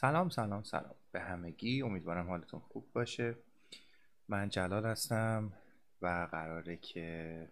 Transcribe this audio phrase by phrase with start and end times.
[0.00, 0.94] سلام سلام سلام.
[1.12, 3.36] به همگی امیدوارم حالتون خوب باشه.
[4.28, 5.52] من جلال هستم
[6.02, 7.48] و قراره که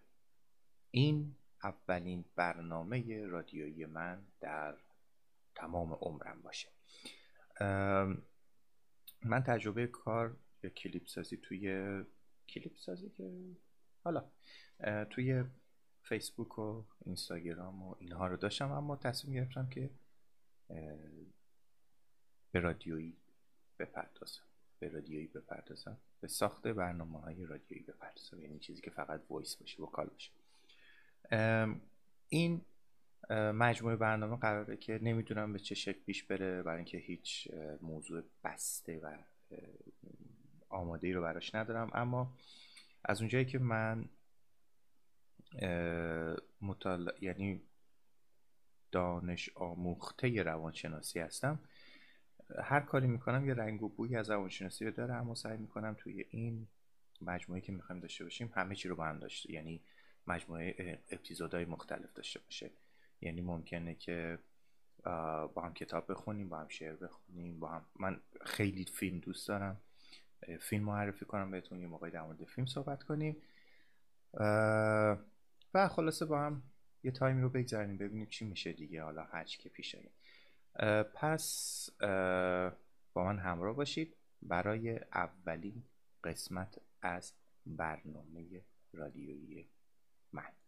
[0.91, 4.75] این اولین برنامه رادیویی من در
[5.55, 6.69] تمام عمرم باشه.
[9.25, 12.03] من تجربه کار یا کلیپ سازی توی
[12.49, 13.31] کلیپ سازی که
[14.03, 14.25] حالا
[15.09, 15.43] توی
[16.03, 19.89] فیسبوک و اینستاگرام و اینها رو داشتم اما تصمیم گرفتم که
[22.51, 23.17] به رادیویی
[23.79, 24.43] بپردازم.
[24.79, 25.97] به رادیویی بپردازم.
[26.21, 28.41] به ساخت برنامه های رادیویی بپردازم.
[28.41, 30.31] یعنی چیزی که فقط voice باشه vocal باشه.
[32.29, 32.61] این
[33.31, 37.51] مجموعه برنامه قراره که نمی‌دونم به چه شکل پیش بره برای اینکه هیچ
[37.81, 39.17] موضوع بسته و
[40.69, 41.91] آماده ای رو براش ندارم.
[41.93, 42.37] اما
[43.05, 44.09] از اونجایی که من
[46.61, 47.61] مطالعه یعنی
[48.91, 51.59] دانش آموخته روانشناسی هستم
[52.63, 56.25] هر کاری می‌کنم یه رنگ و بوی از روانشناسی رو داره اما سعی می‌کنم توی
[56.29, 56.67] این
[57.21, 59.81] مجموعه که می‌خوایم داشته باشیم همه چی رو با هم داشته یعنی
[60.27, 62.71] مجموعه اپیزودهای مختلف داشته باشه.
[63.21, 64.39] یعنی ممکنه که
[65.53, 69.77] با هم کتاب بخونیم با هم شعر بخونیم با هم من خیلی فیلم دوست دارم.
[70.59, 73.37] فیلم معرفی کنم بهتون یه موقعی در مورد فیلم صحبت کنیم.
[75.73, 76.63] و خلاصه با هم
[77.03, 79.03] یه تایمی رو بگذاریم ببینیم چی میشه دیگه.
[79.03, 79.95] حالا هرچی که پیش
[81.15, 81.89] پس
[83.13, 85.83] با من همراه باشید برای اولین
[86.23, 87.33] قسمت از
[87.65, 88.61] برنامه
[88.93, 89.69] رادیویی
[90.33, 90.58] من.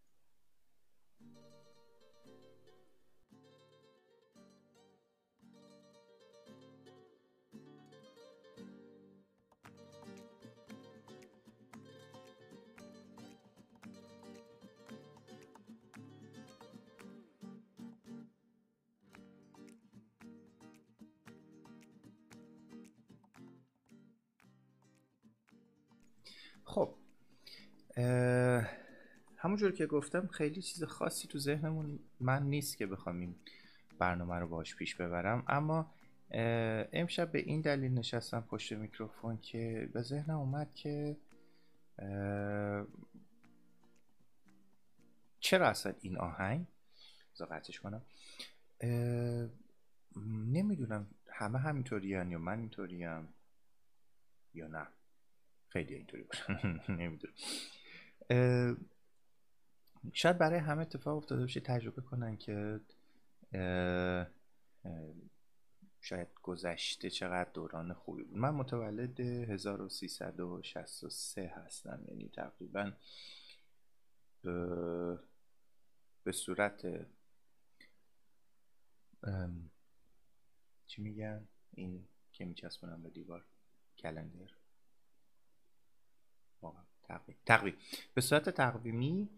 [29.36, 33.34] همونجور که گفتم خیلی چیز خاصی تو ذهنمون من نیست که بخوام این
[33.98, 35.44] برنامه رو باش پیش ببرم.
[35.48, 35.94] اما
[36.92, 41.16] امشب به این دلیل نشستم پشت میکروفون که به ذهنم اومد که
[45.40, 46.66] چرا اصلا این آهنگ؟
[47.50, 48.02] قطعش کنم.
[50.52, 53.28] نمی‌دونم همه همینطوری یا من اینطوریم
[54.54, 54.86] یا نه.
[55.68, 57.34] خیلی اینطوری باشن نمی‌دونم.
[60.12, 62.80] شاید برای همه اتفاق افتاده باشه تجربه کنن که
[66.00, 68.38] شاید گذشته چقدر دوران خوبی بود.
[68.38, 72.92] من متولد 1363 هستم یعنی تقریبا
[76.24, 76.86] به صورت
[80.86, 83.44] چی میگن؟ این که میچسبونم به دیوار
[83.98, 84.50] کلندر.
[87.46, 87.74] تقویم.
[88.14, 89.28] به صورت تقویمی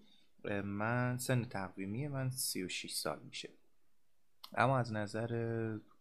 [0.64, 3.48] من سن تقویمی من 36 سال میشه.
[4.54, 5.28] اما از نظر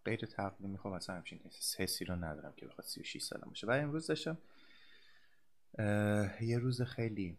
[0.06, 1.39] غیر تقویمی خب اصلا همچین
[1.78, 3.67] حسی رو ندارم که بخواد 36 سالم باشه.
[3.67, 4.38] و امروز داشتم
[6.41, 7.38] یه روز خیلی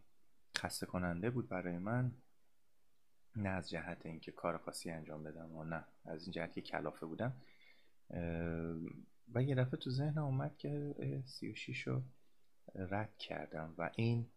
[0.59, 2.13] خسته کننده بود برای من.
[3.37, 7.07] نه از جهت اینکه کار خاصی انجام بدم و نه از این جهت که کلافه
[7.07, 7.37] بودم.
[9.35, 10.95] و یه دفعه تو ذهنم اومد که
[11.27, 12.03] 36 رو
[12.75, 14.31] رد کردم و این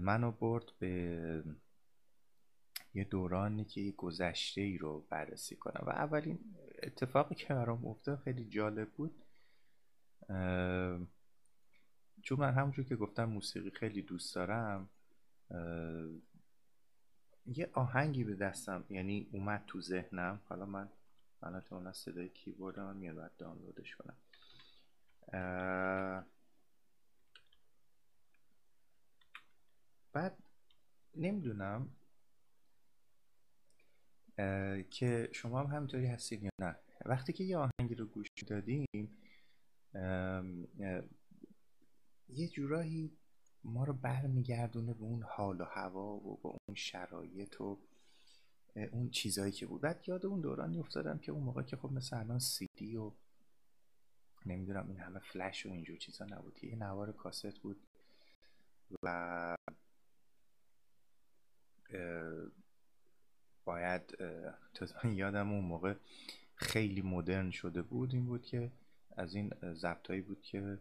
[0.00, 1.44] منو برد به
[2.94, 5.84] یه دورانی که گذشته ای رو بررسی کنم.
[5.86, 6.38] و اولین
[6.82, 9.24] اتفاقی که برام افتاد خیلی جالب بود.
[12.22, 14.88] چون من همونجور که گفتم موسیقی خیلی دوست دارم
[17.46, 20.40] یه آهنگی به دستم یعنی اومد تو ذهنم.
[20.48, 20.88] حالا من
[21.42, 24.16] من اون صدای کیبوردم میاد باید دانلودش کنم.
[30.12, 30.38] بعد
[31.14, 31.88] نمی‌دونم
[34.90, 36.76] که شما هم همینطوری هستید یا نه.
[37.06, 39.18] وقتی که یه آهنگی رو گوش دادیم
[42.28, 43.18] یه جورایی
[43.64, 47.78] ما رو برمیگردونه به اون حال و هوا و به اون شرایط و
[48.92, 49.80] اون چیزایی که بود.
[49.80, 52.40] بعد یاد اون دورانی افتادم که اون موقع که خب مثل الان
[52.76, 53.12] دی و
[54.46, 56.64] نمی‌دونم این همه فلش و اینجور چیزا نبود.
[56.64, 57.86] یه نوار کاست بود
[59.02, 59.56] و
[63.64, 64.18] باید
[65.04, 65.94] یادم اون موقع
[66.54, 68.72] خیلی مدرن شده بود این بود که
[69.16, 70.78] از این ضبطایی بود که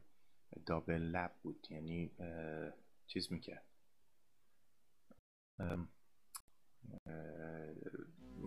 [0.65, 2.11] دابل لب بود یعنی
[3.07, 3.65] چیز می‌کرد.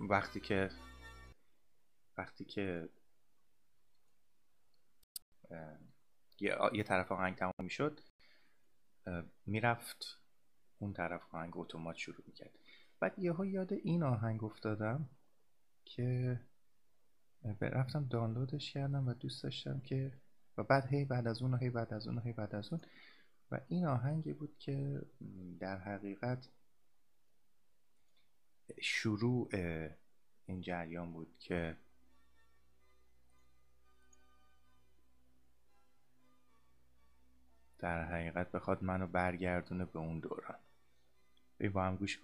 [0.09, 0.71] وقتی که
[2.17, 2.89] وقتی که
[6.73, 8.01] یه طرف آهنگ تمام می‌شد
[9.47, 10.20] می‌رفت
[10.81, 12.51] اون طرف آهنگ اتومات شروع می‌کرد.
[13.01, 15.09] بعد یهو یاد این آهنگ افتادم
[15.85, 16.41] که
[17.61, 20.13] رفتم دانلودش کردم و دوست داشتم که
[20.57, 22.73] و بعد هی بعد از اون و هی بعد از اون و هی بعد از
[22.73, 22.81] اون.
[23.51, 25.03] و این آهنگی بود که
[25.61, 26.49] در حقیقت
[28.81, 29.51] شروع
[30.47, 31.77] این جریان بود که
[37.79, 40.59] در حقیقت بخواد منو برگردونه به اون دوران.
[41.61, 42.19] بی با هم گوش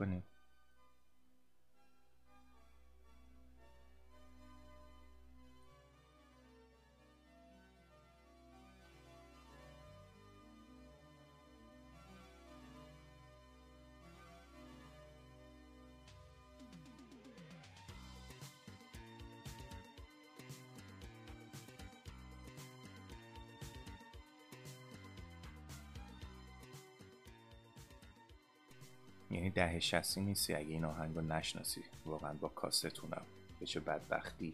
[29.76, 33.22] کنیم یعنی ده شستی نیستی اگه این آهنگ رو نشناسی واقعا با کاستونم.
[33.60, 34.52] به چه بدبختی.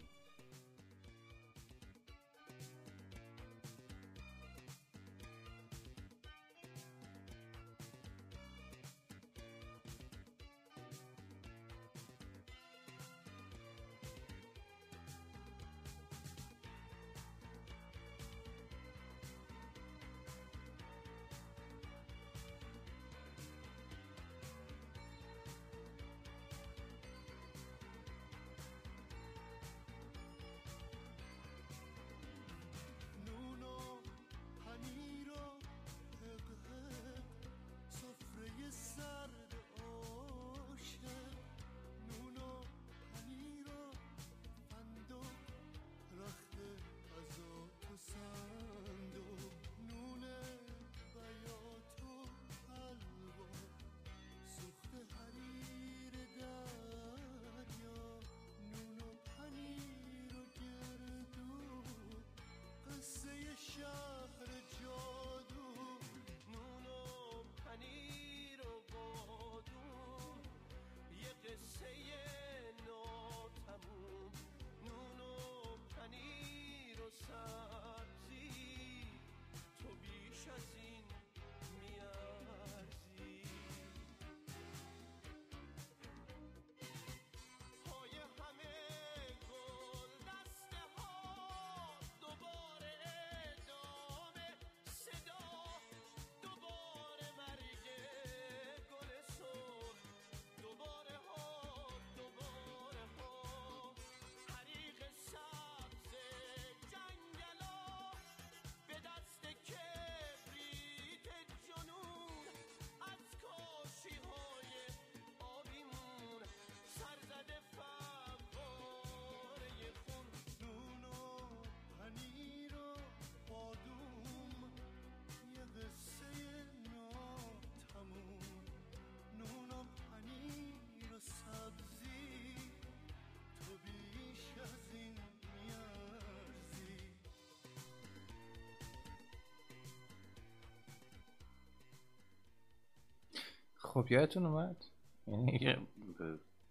[143.93, 144.85] خب یادتون اومد؟
[145.27, 145.87] یعنی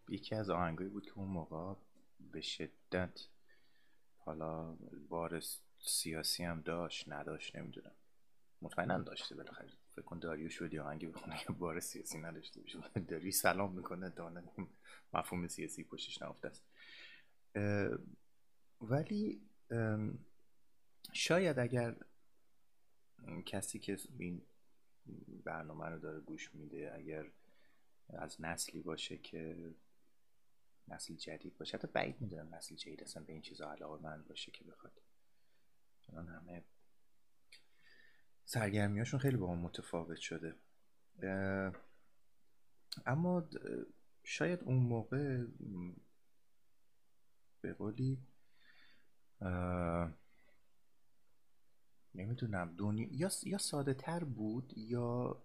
[0.09, 1.75] یکی از آهنگایی بود که اون موقع
[2.33, 3.21] به شدت
[4.19, 4.76] حالا
[5.09, 5.43] بار
[5.79, 7.95] سیاسی هم داشت نداشت نمی‌دونم.
[8.62, 9.69] مطمئنا داشته بالاخره.
[9.93, 12.79] فکر کن داریوش شدی آهنگی بخونه که بار سیاسی نداشته باشه.
[13.09, 14.43] داری سلام می‌کنه دانه
[15.12, 16.64] مفهوم سیاسی پشتش نفته است.
[18.81, 19.43] ولی
[21.12, 21.97] شاید اگر
[23.47, 24.43] کسی که این
[25.44, 27.26] برنامه رو داره گوش میده اگر
[28.09, 29.75] از نسلی باشه که
[30.88, 31.76] نسل جدید باشه.
[31.76, 35.00] حتی بعید می‌دونم نسل جدید اصلا به این چیزا علاقه من باشه که بخواد.
[36.09, 36.64] الان همه
[38.44, 40.56] سرگرمیاشون خیلی با هم متفاوت شده.
[43.06, 43.49] اما
[44.25, 45.44] شاید اون موقع
[47.61, 48.18] به قولی
[52.14, 55.42] نمی‌دونم دنیا یا یا ساده تر بود یا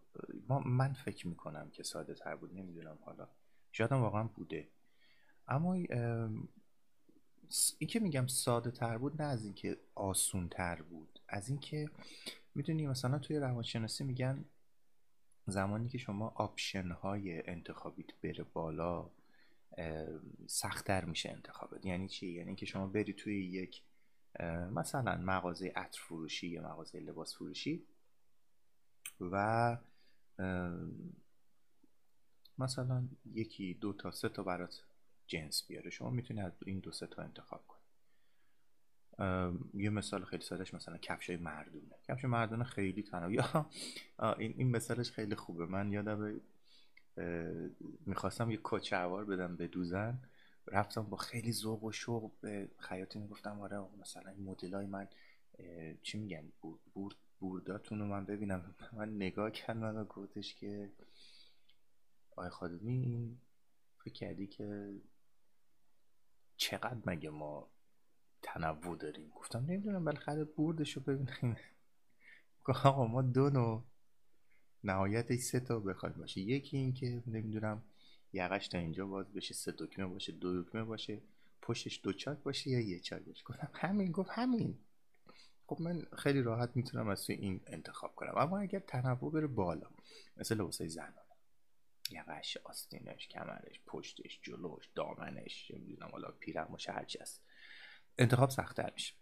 [0.47, 3.27] ما من فکر می‌کنم که ساده تر بود نمی‌دونم حالا.
[3.71, 4.67] شاید واقعا بوده.
[5.47, 5.87] اما این
[7.89, 11.89] که میگم ساده تر بود نه از اینکه آسون تر بود از اینکه
[12.55, 14.45] می‌دونی مثلا توی روانشناسی میگن
[15.45, 19.09] زمانی که شما آپشن های انتخابیت بره بالا
[20.47, 21.85] سختتر میشه انتخابت.
[21.85, 23.83] یعنی چی؟ یعنی که شما بری توی یک
[24.71, 27.85] مثلا مغازه عطر فروشی یا مغازه لباس فروشی
[29.21, 29.77] و
[32.57, 34.83] مثلا یکی دو تا سه تا برات
[35.27, 35.89] جنس بیاره.
[35.89, 37.77] شما می‌تونی از این دو سه تا انتخاب کنی.
[39.73, 41.95] یه مثال خیلی سادهش مثلا کفش های مردونه.
[42.07, 43.69] کفش مردونه خیلی تنها.
[44.39, 45.65] این, این مثالش خیلی خوبه.
[45.65, 46.41] من یادم
[48.05, 50.21] می‌خواستم یه کچهوار بدم به دوزن.
[50.67, 55.07] رفتم با خیلی ذوق و شوق به خیاطی می‌گفتم آره مثلا این مدل های من
[56.03, 56.51] چی میگن؟
[56.93, 58.75] بورد بورداتون رو من ببینم.
[58.97, 60.91] من نگاه کردم و گفتش که
[62.35, 63.37] آی خادمی این
[64.03, 64.95] فکر کردی که
[66.57, 67.69] چقدر مگه ما
[68.41, 71.57] تنوع داریم؟ گفتم نمی‌دونم بالاخره بوردش رو ببینیم
[72.83, 73.83] آقا ما دو نوع
[74.83, 76.41] نهایتش سه تا بخوایم باشه.
[76.41, 77.83] یکی این که نمی‌دونم
[78.33, 81.21] یقش تا اینجا باز بشه سه دکمه باشه دو دکمه باشه
[81.61, 83.43] پشتش دو چاک باشه یا یه چاک باشه؟
[83.73, 84.79] همین گفت همین.
[85.67, 88.33] خب من خیلی راحت می‌تونم از این انتخاب کنم.
[88.37, 89.89] اما اگر تنوع بره بالا
[90.37, 91.21] مثل لباسای زنانه.
[92.11, 97.41] یقش آستینش کمرش پشتش جلوش دامنش نمی‌دونم حالا پیرم باشه هرچی هست.
[98.17, 99.13] انتخاب سختتر میشه.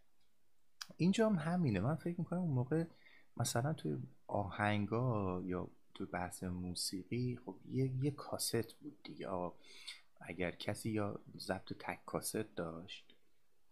[0.97, 1.79] اینجا هم همینه.
[1.79, 2.83] من فکر می‌کنم اون موقع
[3.37, 3.97] مثلا توی
[4.27, 9.27] آهنگا یا تو بحث موسیقی خب یه, یه کاست بود دیگه.
[10.21, 13.15] اگر کسی یا ضبط تک کاست داشت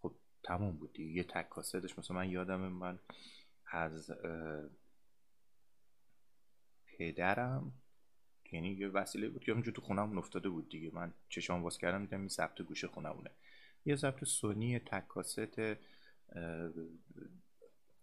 [0.01, 1.11] خب تموم بود دیگه.
[1.11, 2.99] یه تک کاستش مثلا من یادم من
[3.65, 4.11] از
[6.85, 7.73] پدرم
[8.51, 10.91] یعنی یه وسیله بود که همونجور تو خونم افتاده بود دیگه.
[10.93, 13.31] من چشام باز کردم دیدم این ضبط گوشه خونمونه.
[13.85, 15.49] یه ضبط سونی تک کاست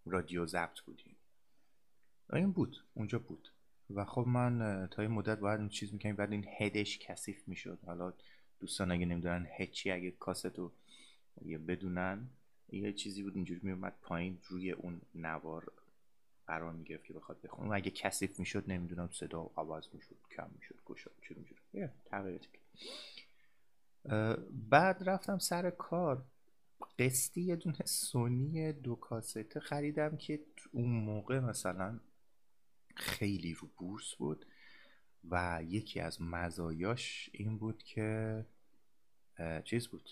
[0.05, 1.15] رادیو ضبط بودیم.
[2.33, 2.77] این بود.
[2.93, 3.49] اونجا بود.
[3.95, 7.79] و خب من تا این مدت باید اون چیز می‌کنیم بعد این هدش کثیف می‌شد.
[7.85, 8.13] حالا
[8.59, 10.71] دوستان اگه نمی‌دونن هچی اگه کاستو
[11.45, 12.29] یه بدونن
[12.71, 15.71] یه چیزی بود اینجوری میومد پایین روی اون نوار
[16.47, 17.69] قرار می‌گرفت که بخواد بخونه.
[17.69, 21.89] و اگه کثیف می‌شد نمی‌دونم صدا عوض می‌شد کم می‌شد گشاد چه اینجوری.
[22.05, 22.47] تغییراتی
[24.69, 26.23] بعد رفتم سر کار.
[26.99, 30.39] قسطی یه دونه سونی دو کاسته خریدم که
[30.71, 31.99] اون موقع مثلا
[32.95, 34.45] خیلی رو بورس بود
[35.29, 38.45] و یکی از مزایاش این بود که
[39.63, 40.09] چیز بود؟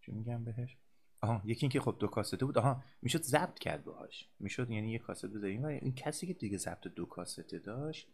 [0.00, 0.76] چی میگم بهش؟
[1.20, 2.58] آها یکی اینکه خب دو کاسته بود.
[2.58, 4.28] آها می‌شد ضبط کرد باهاش.
[4.38, 5.62] می‌شد یعنی یه کاسته بذاریم.
[5.62, 8.08] و این کسی که دیگه ضبط دو کاسته داشت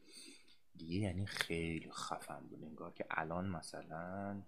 [0.76, 4.42] دیگه یعنی خیلی خفن بود انگار که الان مثلا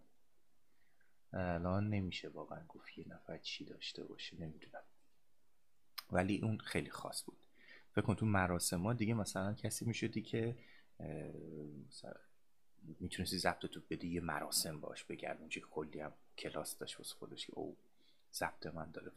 [1.32, 4.82] الان نمیشه واقعا گفت یه نفر چی داشته باشه نمی‌دونم.
[6.10, 7.41] ولی اون خیلی خاص بود.
[7.92, 10.56] فکر کن تو مراسم دیگه مثلا کسی می‌شدی که
[13.00, 17.50] می‌تونستی ضبط تو بدی یه مراسم باش بگردون چه کلی هم کلاس داشت واسه خودش
[17.50, 17.76] او
[18.34, 19.12] ضبط من داره.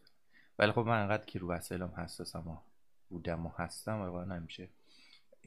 [0.60, 2.58] ولی خب من انقدر که رو وسایلم حساسم و
[3.10, 4.70] بودم و هستم و نمیشه.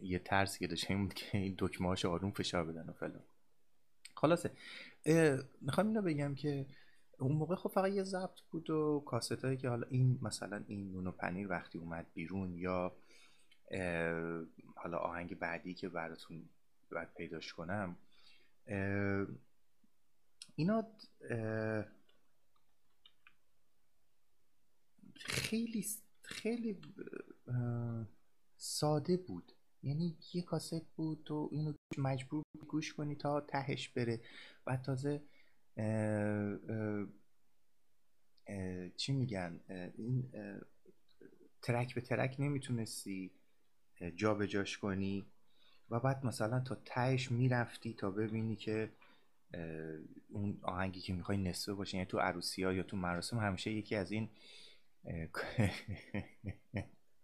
[0.02, 3.22] یه ترسی که داشت این بود که این دکمه آروم فشار بدن و فلان.
[4.14, 4.50] خلاصه
[5.60, 6.66] می‌خوام اینو بگم که
[7.18, 10.92] اون موقع خب فقط یه ضبط بود و کاست هایی که حالا این مثلا این
[10.92, 12.96] نون و پنیر وقتی اومد بیرون یا
[14.76, 16.48] حالا آهنگ بعدی که براتون
[16.90, 17.96] باید پیداش کنم.
[20.56, 20.86] اینا
[25.14, 25.86] خیلی
[26.22, 26.80] خیلی
[28.56, 29.52] ساده بود.
[29.82, 34.20] یعنی یه کاست بود تو اینو مجبور گوش کنی تا تهش بره.
[34.66, 35.22] و تازه
[38.96, 39.60] چی میگن؟
[39.96, 40.30] این
[41.62, 43.30] ترک به ترک نمی‌تونستی
[44.16, 45.26] جا به جاش کنی
[45.90, 48.90] و بعد مثلا تا تهش می‌رفتی تا ببینی که
[50.28, 53.96] اون آهنگی که می‌خوای نصفه باشه یعنی تو عروسی ها یا تو مراسم همیشه یکی
[53.96, 54.28] از این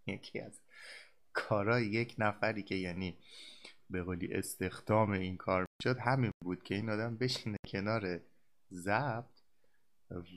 [0.07, 0.59] یکی از
[1.33, 3.17] کارای یک نفری که یعنی
[3.89, 8.19] به قولی استخدام این کار می‌شد همین بود که این آدم بشینه کنار
[8.71, 9.25] ضبط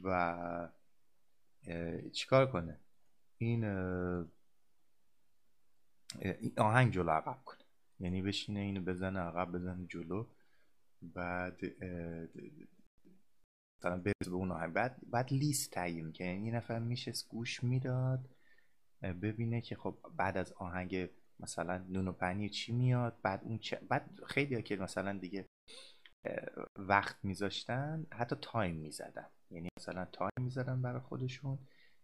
[0.05, 0.69] و
[2.13, 2.81] چیکار کنه؟
[3.39, 3.65] این
[6.57, 7.65] آهنگ جلو عقب کنه.
[8.01, 10.27] یعنی بشینه اینو بزنه عقب بزنه جلو.
[11.03, 11.61] بعد
[13.81, 14.73] مثلا به اون آهنگ.
[14.73, 18.29] بعد بعد لیست تعیین که یعنی یه نفر میشه گوش می‌داد
[19.03, 21.11] ببینه که خب بعد از آهنگ
[21.41, 25.47] مثلا نون و پنیر چی میاد بعد اون چه بعد خیلی که مثلا دیگه
[26.77, 29.31] وقت میذاشتن حتی time می‌زدن.
[29.51, 31.59] یعنی مثلا time می‌زدن برای خودشون.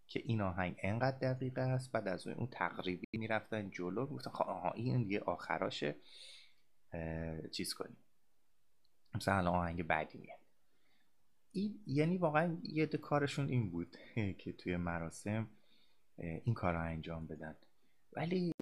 [0.07, 4.71] که این آهنگ انقدر دقیقه است بعد از اون تقریبی می‌رفتن جلو گفتن خب آها
[4.71, 5.97] این دیگه آخراشه.
[7.53, 7.97] چیز کنیم.
[9.15, 10.39] مثلا آهنگ بعدی میاد.
[11.53, 13.97] این یعنی واقعا یه کارشون این بود
[14.39, 15.51] که توی مراسم
[16.19, 17.57] این کار رو انجام بدن.
[18.13, 18.53] ولی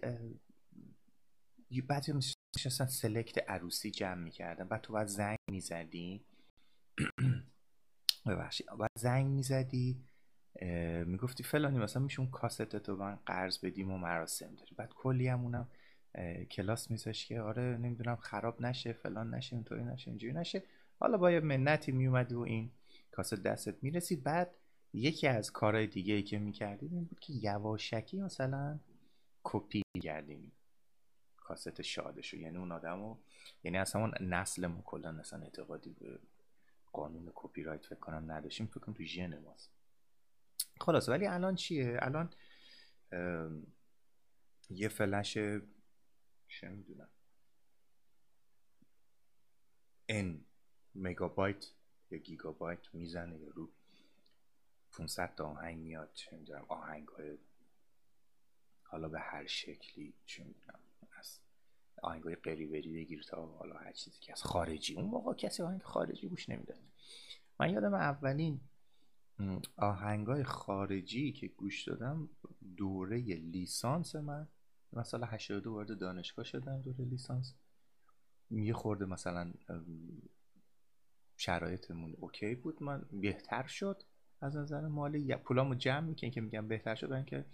[1.88, 2.12] بعضی
[2.56, 4.68] میشستن سلکت عروسی جمع می‌کردن.
[4.68, 6.24] بعد تو باید زنگ می‌زدی.
[8.26, 8.66] ببخشید.
[8.78, 10.04] بعد زنگ می‌زدی.
[11.04, 14.74] می‌گفتی فلانی مثلا میشه اون کاست تو من قرض بدیم و مراسم داری.
[14.76, 15.68] بعد کلی همونم
[16.50, 20.62] کلاس میذاش که آره نمی‌دونم خراب نشه فلان نشه اینطوری نشه اینجوری نشه.
[21.00, 22.70] حالا با یه منتی میومد و این
[23.10, 24.22] کاست دستت می‌رسید.
[24.22, 24.54] بعد
[24.92, 28.78] یکی از کارهای دیگه ای که می‌کردیم این بود که یواشکی مثلا
[29.44, 30.52] کپی کردیم
[31.36, 33.16] کاست شادشو یعنی اون آدمو
[33.64, 36.18] یعنی اصلا اون نسل ما کلا اصلا اعتقادی به
[36.92, 38.66] قانون کپی رایت فکر کنم نداشتیم.
[38.66, 39.70] فکر کنم تو ژن ماست.
[40.80, 42.30] خلاص ولی الان چیه؟ الان
[44.70, 45.32] یه فلش
[46.48, 47.08] چه می‌دونم.
[50.10, 50.40] N
[50.94, 51.66] مگابایت
[52.10, 53.70] یا گیگابایت می‌زنه یا رو
[54.92, 57.38] 500 تا آهنگ میاد چه می‌دونم آهنگ های
[58.82, 60.80] حالا به هر شکلی چه می‌دونم
[61.18, 61.38] از
[62.02, 64.94] آهنگ های قریبری بگیر تا حالا هر چیزی که از خارجی.
[64.94, 66.78] اون موقع کسی آهنگ خارجی گوش نمی‌داد.
[67.60, 68.60] من یادم اولین
[69.76, 72.28] آهنگ های خارجی که گوش دادم
[72.76, 74.48] دوره لیسانس من.
[74.92, 77.54] مثلا 82 وارد دانشگاه شدم دوره لیسانس.
[78.50, 79.52] یه خورده مثلا
[81.36, 82.82] شرایطمون اوکی بود.
[82.82, 84.02] من بهتر شد
[84.40, 85.36] از نظر مالی.
[85.36, 87.46] پولامو جمع می‌کنم که میگم بهتر شدن که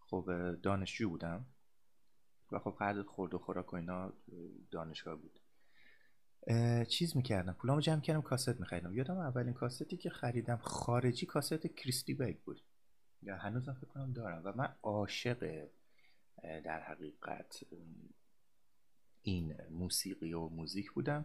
[0.00, 1.46] خب دانشجو بودم.
[2.52, 4.12] و خب قرض خورد و خوراک و اینا
[4.70, 5.39] دانشگاه بود.
[6.88, 7.52] چیز می‌کردم.
[7.52, 8.94] پولامو جمع کردم کاست میخریدم.
[8.94, 12.62] یادم اولین کاستی که خریدم خارجی کاست کریس دی برگ بود.
[13.22, 14.42] یا هنوزم فکر کنم دارم.
[14.44, 15.68] و من عاشق
[16.42, 17.60] در حقیقت
[19.22, 21.24] این موسیقی و موزیک بودم.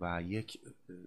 [0.00, 0.60] و یک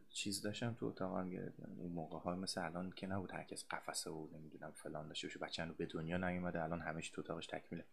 [0.10, 1.30] چیز داشتم تو اتاقم
[1.78, 5.66] اون موقع ها مثل الان که نبود هرکس قفسه و نمی‌دونم فلان داشته باشه بچه
[5.66, 7.86] به دنیا نیومده الان همش تو اتاقش تکمیله.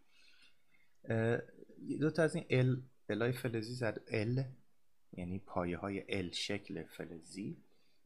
[2.00, 4.00] دو تا از این ال الای فلزی زد.
[4.08, 4.44] ال
[5.12, 7.56] یعنی پایه های ال شکل فلزی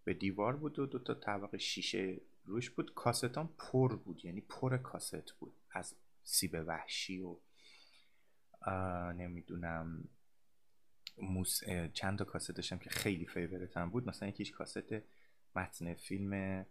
[0.04, 2.94] به دیوار بود و دو تا طبق شیشه روش بود.
[2.94, 7.36] کاستان پر بود یعنی پر کاست بود از سیب وحشی و
[9.12, 10.08] نمی‌دونم
[11.18, 11.64] موس...
[11.92, 14.08] چند تا کاست داشتم که خیلی فیورتم بود.
[14.08, 14.94] مثلا یکیش کاست
[15.56, 16.66] متن فیلم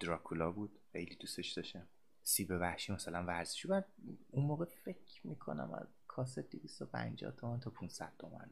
[0.00, 0.78] دراکولا بود.
[0.92, 1.88] خیلی دوستش داشتم.
[2.22, 3.68] سیب وحشی مثلا ورزشی.
[3.68, 3.86] بعد
[4.30, 8.50] اون موقع فکر می‌کنم از کاست 250 تومن تا 500 تومن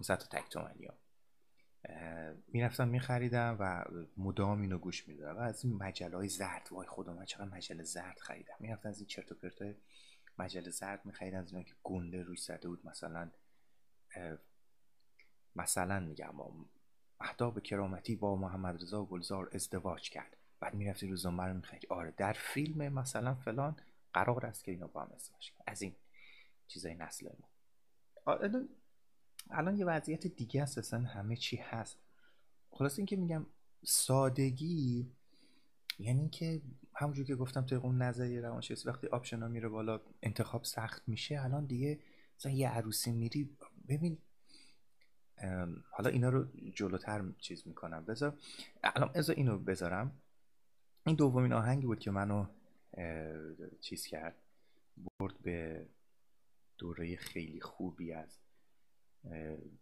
[0.00, 0.94] 500 تا تک تومنی ها.
[2.48, 3.84] می‌رفتم میخریدم و
[4.16, 7.82] مدام اینو گوش می‌دادم و از این مجله های زرد وای خدا من چقدر مجله
[7.82, 8.54] زرد خریدم.
[8.60, 9.76] می‌رفتم از این چرت و پرت
[10.38, 13.30] مجله زرد میخریدم از اینا که گنده روش زده بود مثلا
[15.56, 16.34] مثلا میگم
[17.20, 20.36] اهداب کرامتی با محمد رضا گلزار ازدواج کرد.
[20.60, 23.76] بعد می‌رفتی روزنامه رو می‌خرید آره در فیلم مثلا فلان
[24.12, 25.96] قرار است که اینا با هم ازدواج کرد از این
[26.68, 27.48] چیزای نسل ما
[29.52, 31.98] الان یه وضعیت دیگه است اصلا همه چی هست.
[32.70, 33.46] خلاص اینکه میگم
[33.84, 35.12] سادگی
[35.98, 36.62] یعنی که
[36.94, 41.40] همونجور که گفتم توی اون نظریه روانشناسی وقتی آپشن ها میره بالا انتخاب سخت میشه
[41.44, 41.98] الان دیگه
[42.38, 43.56] مثلا یه عروسی میری
[43.88, 44.18] ببین
[45.90, 48.04] حالا اینا رو جلوتر چیز می‌کنم.
[48.04, 48.38] بذار
[48.84, 50.20] الان از اینو بذارم.
[51.06, 52.46] این دومین آهنگی بود که منو
[53.80, 54.36] چیز کرد
[55.20, 55.86] برد به
[56.78, 58.38] دوره خیلی خوبی از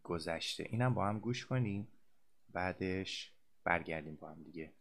[0.02, 0.66] گذشته.
[0.70, 1.88] اینم با هم گوش کنیم
[2.52, 3.32] بعدش
[3.64, 4.72] برگردیم با هم دیگه.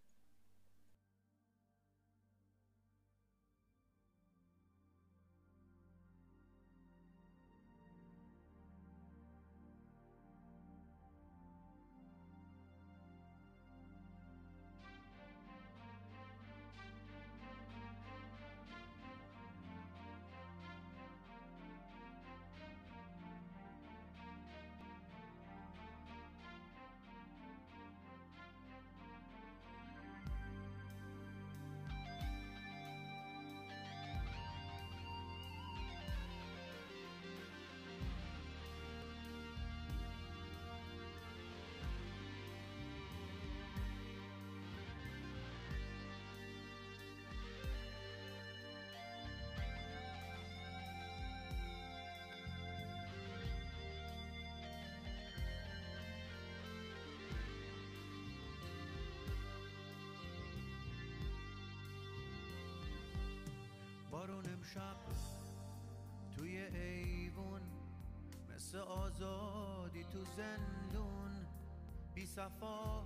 [72.38, 73.06] صفا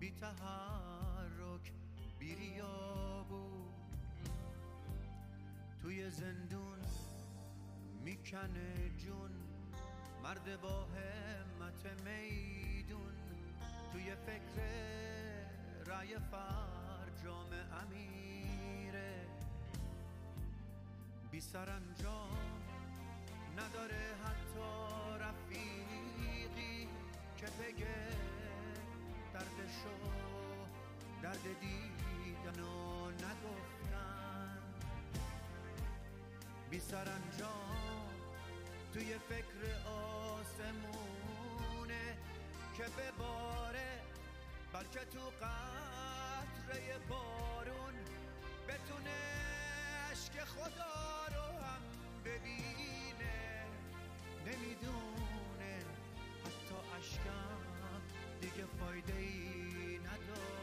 [0.00, 1.72] بی تحرک
[2.18, 3.70] بی ریابون
[6.10, 6.78] زندون
[8.04, 9.30] می‌کنه جون
[10.22, 13.14] مرد با همت میدون.
[13.92, 14.62] توی فکر
[15.86, 17.50] رای فرجام
[17.82, 19.26] امیره.
[21.30, 22.38] بی سرانجام
[23.56, 26.88] نداره حتی رفیقی
[27.36, 28.39] که بگه
[29.40, 29.96] دردشو
[31.22, 34.58] درد دیدن و نگفتن.
[36.70, 38.08] بی سرانجام
[38.92, 40.98] توی فکر آسمونه
[42.76, 44.00] که بباره
[44.72, 47.94] بلکه تو قطره بارون
[48.68, 49.20] بتونه
[50.10, 51.82] عشق خدا رو هم
[52.24, 53.66] ببینه.
[54.46, 55.74] نمی‌دونه
[56.44, 57.69] حتی عشقم
[58.40, 60.59] دیگه فایده ای نداره.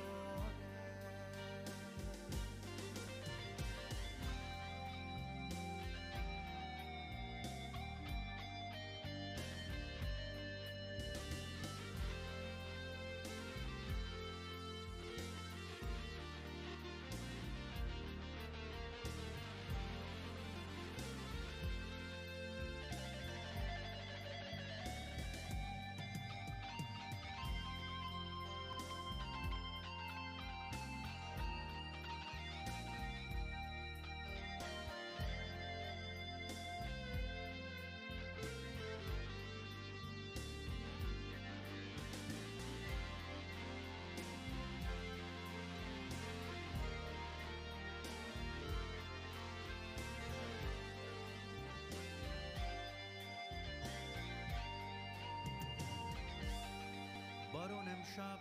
[58.08, 58.40] امشب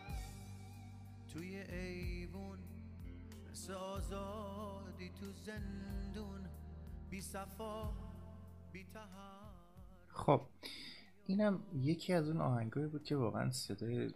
[1.33, 2.59] توی ایوون
[3.51, 6.49] مثل آزادی تو زندون
[7.11, 7.95] بی صفا
[8.73, 9.53] بی تحر
[10.09, 10.49] خب
[11.27, 14.11] اینم یکی از اون آهنگایی بود که واقعا صدای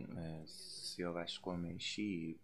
[0.46, 2.40] سیاوش قمیشی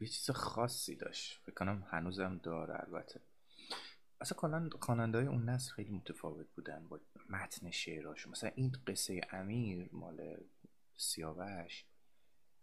[0.00, 1.40] یه چیز خاصی داشت.
[1.42, 3.20] فکر کنم هنوزم داره البته.
[4.20, 8.32] اصلا کلا خواننده های اون نسل خیلی متفاوت بودن با متن شعراشون.
[8.32, 10.36] مثلا این قصه امیر مال
[11.00, 11.84] سیاوش.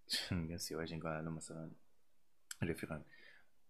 [0.32, 1.72] میگن سیاوش این الان مثلا
[2.62, 3.06] رفیقان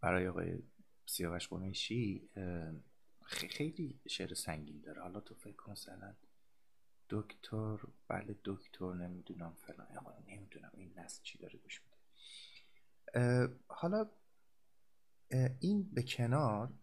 [0.01, 0.63] برای آقای
[1.05, 2.29] سیاوش قمیشی
[3.25, 5.01] خیلی شعر سنگین داره.
[5.01, 6.15] حالا تو فکر کن مثلا
[7.09, 7.77] دکتر
[8.07, 9.87] بله دکتر نمی‌دونم فلان.
[10.27, 11.97] نمی‌دونم این نسل چی داره گوش میده.
[13.67, 14.09] حالا
[15.59, 16.73] این به کنار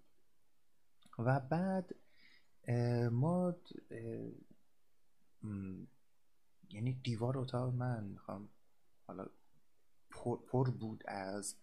[1.18, 1.94] و بعد
[3.10, 3.56] ما
[6.74, 8.48] یعنی دیوار اتاق من می‌خوام
[9.06, 9.26] حالا
[10.10, 11.56] پر, پر بود از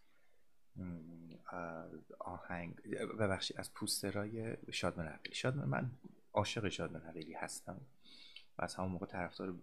[2.20, 2.76] آهنگ
[3.20, 5.92] ببخشید از پوسترای شادمان عقیلی شادمان من
[6.34, 7.82] عاشق شادمان عقیلی هستم
[8.58, 9.56] و از همون موقع طرفدار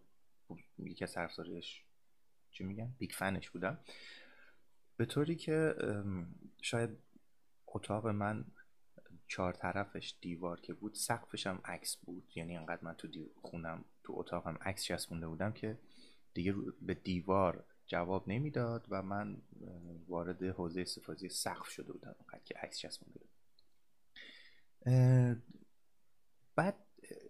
[0.79, 1.85] یکی از طرفدارش
[2.51, 3.79] چی میگن؟ بیگ فنش بودم.
[4.97, 5.75] به طوری که
[6.63, 6.91] شاید
[7.67, 8.45] اتاق من
[9.29, 12.33] چهار طرفش دیوار که بود سقفش هم عکس بود.
[12.35, 15.79] یعنی انقدر من تو دیو- خونم تو اتاقم عکس چسبونده بودم که
[16.35, 19.37] دیگه به دیوار جواب نمی‌داد و من
[20.09, 23.31] وارد حوزه استفاده سقف شده بودم انقدر که عکس چسبونده بود.
[26.57, 26.77] بعد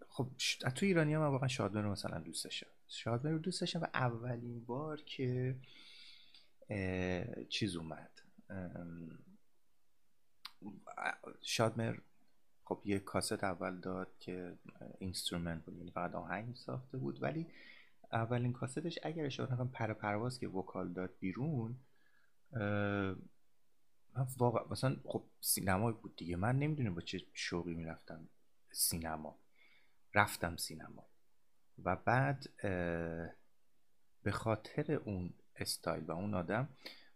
[0.08, 0.30] خب
[0.74, 2.70] تو ایرانی هم واقعا شادمه رو مثلا دوست داشتم.
[2.88, 5.56] شادمه رو دوست داشتم و اولین بار که
[7.48, 8.10] چیز اومد.
[11.40, 11.98] شادمهر
[12.68, 14.58] خب یه کاست اول داد که
[14.98, 17.22] instrument بود یعنی فقط آهنگ ساخته بود.
[17.22, 17.46] ولی
[18.12, 21.76] اولین کاستش اگر اشتباه نکنم پر پرواز که vocal داد بیرون
[24.14, 26.36] من واقعا مثلا خب سینما بود دیگه.
[26.36, 28.28] من نمی‌دونم با چه شوقی می‌رفتم
[28.70, 29.38] سینما.
[30.14, 31.06] رفتم سینما.
[31.84, 32.46] و بعد
[34.22, 36.68] به خاطر اون استایل و اون آدم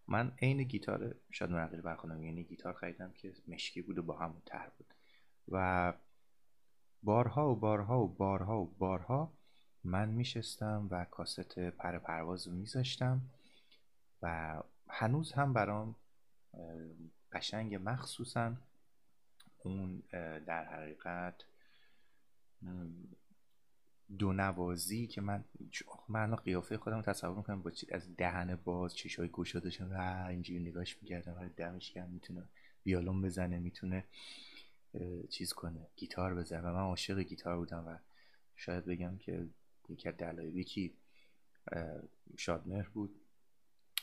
[0.08, 4.42] من عین گیتار شاید مرقیل برخوردم یعنی گیتار خریدم که مشکی بود و با همون
[4.46, 4.94] تر بود.
[5.48, 5.92] و
[7.02, 9.32] بارها و بارها و بارها و بارها
[9.84, 13.20] من میشستم و کاست پر پرواز رو میذاشتم
[14.22, 14.56] و
[14.88, 15.96] هنوز هم برام
[17.32, 18.56] قشنگ مخصوصا
[19.64, 20.02] اون
[20.46, 21.34] در حقیقت
[24.18, 25.44] دو نوازی که من
[26.08, 30.60] من قیافه خودم تصور می‌کنم با چی از دهن باز چشای گشاده شدن و اینجوری
[30.60, 32.42] نگاش می‌کردم و دمش گرم می‌تونه
[32.86, 34.04] ویولون بزنه می‌تونه
[35.30, 36.60] چیز کنه گیتار بزنه.
[36.60, 37.98] و من عاشق گیتار بودم و
[38.56, 39.48] شاید بگم که
[39.88, 40.94] یکی از دلایل یکی
[41.72, 42.02] اه،
[42.36, 43.20] شادمهر بود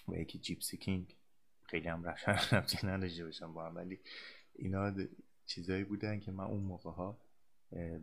[0.08, 1.16] و یکی جیپسی کینگ.
[1.64, 3.76] خیلی هم رفتن رفتی نداشته باشم با هم.
[3.76, 4.00] ولی
[4.56, 4.94] اینا
[5.46, 7.22] چیزایی بودن که من اون موقع ها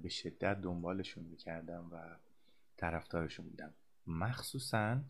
[0.02, 2.16] به شدت دنبالشون می‌کردم و
[2.76, 3.74] طرفدارشون بودم.
[4.06, 5.00] مخصوصا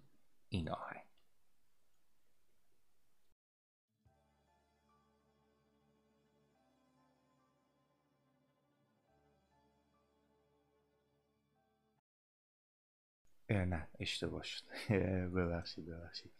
[0.48, 1.04] این آهنگ.
[13.50, 14.64] نه اشتباه شد
[15.36, 16.32] ببخشید ببخشید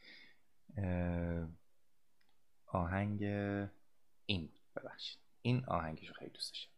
[2.67, 3.23] آهنگ
[4.27, 6.76] این ببخشید این آهنگش خیلی دوست داشتم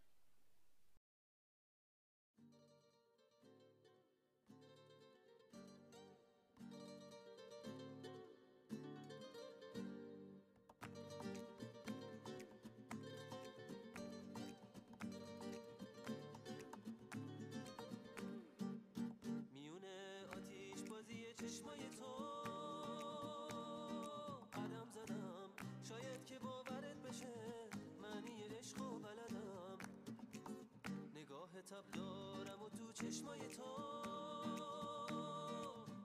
[32.99, 33.63] چشمای تو.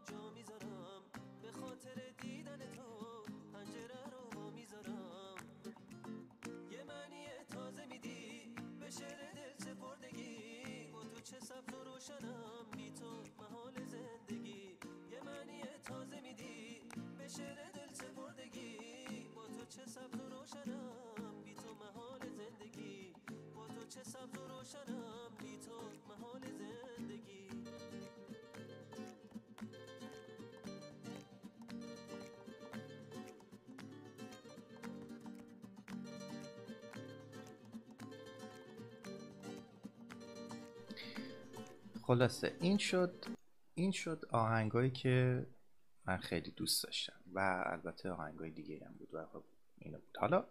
[0.06, 1.02] جا می‌ذارم.
[1.42, 5.36] به خاطر دیدن تو پنجره رو با می‌ذارم.
[6.72, 8.56] یه معنی تازه میدی.
[8.80, 10.88] به شعر دل سپردگی.
[10.92, 12.66] با تو چه سبز و روشنم.
[12.72, 14.13] بی تو محال زندگی.
[17.38, 23.14] شعر دل سپردگی با تو چه سبز و روشنم؟ بی تو محال زندگی.
[23.56, 27.50] با تو چه سبز و روشنم؟ بی تو محال زندگی.
[42.02, 43.26] خلاصه این شد
[43.76, 45.48] این شد آهنگایی که
[46.06, 47.23] من خیلی دوست داشتم.
[47.34, 49.44] و البته آهنگای دیگه هم بود و خب
[49.78, 50.18] اینو بود.
[50.20, 50.46] حالا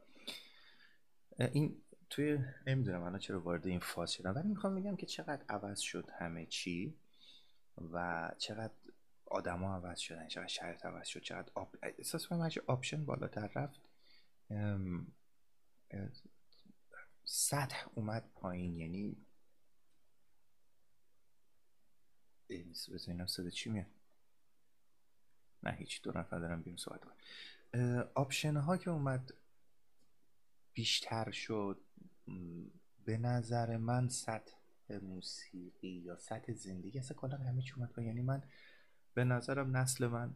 [1.38, 5.80] این توی نمی‌دونم الان چرا وارد این فاز شدم ولی می‌خوام بگم که چقدر عوض
[5.80, 6.94] شد همه چی
[7.92, 8.74] و چقدر
[9.26, 11.76] آدما عوض شدن چقدر شرط عوض شد چقدر آب...
[11.82, 13.80] احساس کنم آپشن بالاتر رفت
[17.24, 19.16] سطح اومد پایین یعنی
[22.92, 23.86] بذارینم صدا چی میاد.
[25.62, 28.08] نه هیچ دو نفر دارم بیم صحبت کنم.
[28.14, 29.34] option ها که اومد
[30.72, 31.80] بیشتر شد
[33.04, 34.56] به نظر من سطح
[35.02, 38.42] موسیقی یا سطح زندگی اصلا کلا همه چی اومد یعنی من
[39.14, 40.34] به نظرم نسل من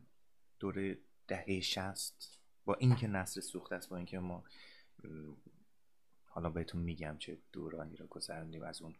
[0.59, 4.45] دوره دهه شست با اینکه نسل سوخت است با اینکه ما
[6.25, 8.63] حالا بهتون میگم چه دورانی رو گذروندیم.
[8.63, 8.95] از اون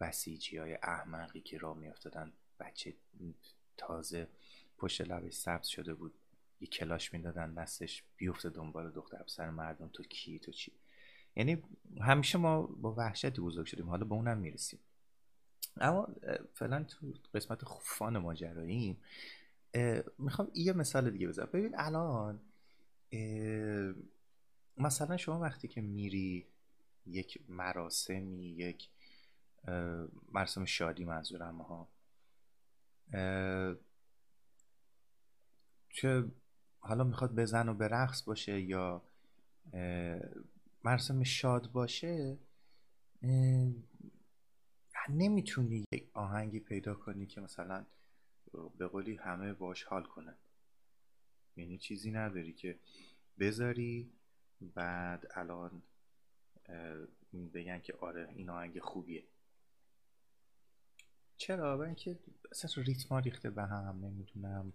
[0.00, 2.94] بسیجی های احمقی که را میافتادن بچه
[3.76, 4.28] تازه
[4.78, 6.14] پشت لبش سبز شده بود.
[6.60, 10.72] یه کلاش می‌دادن دستش بیفته دنبال دختر پسر مردم تو کی تو چی.
[11.36, 11.62] یعنی
[12.00, 13.88] همیشه ما با وحشتی بزرگ شدیم.
[13.88, 14.78] حالا به اونم می‌رسیم.
[15.76, 16.08] اما
[16.54, 18.98] فعلا تو قسمت خوفان ماجراییم.
[20.18, 21.48] می‌خوام یه مثال دیگه بزنم.
[21.52, 22.40] ببین الان
[24.76, 26.46] مثلا شما وقتی که میری
[27.06, 28.88] یک مراسمی یک
[30.32, 31.88] مراسم شادی منظورم ها
[35.96, 36.24] چه
[36.78, 39.02] حالا می‌خواد بزن و به رقص باشه یا
[40.84, 42.38] مراسم شاد باشه
[45.08, 47.86] نمی‌تونی یک آهنگی پیدا کنی که مثلا
[48.78, 50.34] به قولی همه باش حال کنن.
[51.56, 52.78] یعنی چیزی نداری که
[53.38, 54.12] بذاری
[54.60, 55.82] بعد الان
[57.54, 59.24] بگن که آره این آهنگ خوبیه.
[61.36, 62.18] چرا؟ برای اینکه
[62.50, 64.72] اصلا ریتما ریخته به هم نمی‌دونم.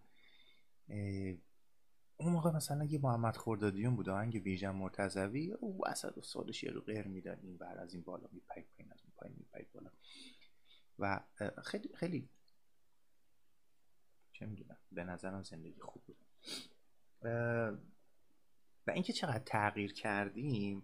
[2.17, 6.71] اون موقع مثلا یه محمد خوردادیون بود آهنگ بیژن مرتضوی او اسد و سالش یه
[6.71, 9.91] رو غیر میدن این بر از این بالا میپید پایین از اون پایین میپید بالا.
[10.99, 11.23] و
[11.63, 12.30] خیلی خیلی
[14.32, 16.17] چه می‌دونم به نظرم زندگی خوب بود.
[18.88, 20.84] و اینکه چقدر تغییر کردیم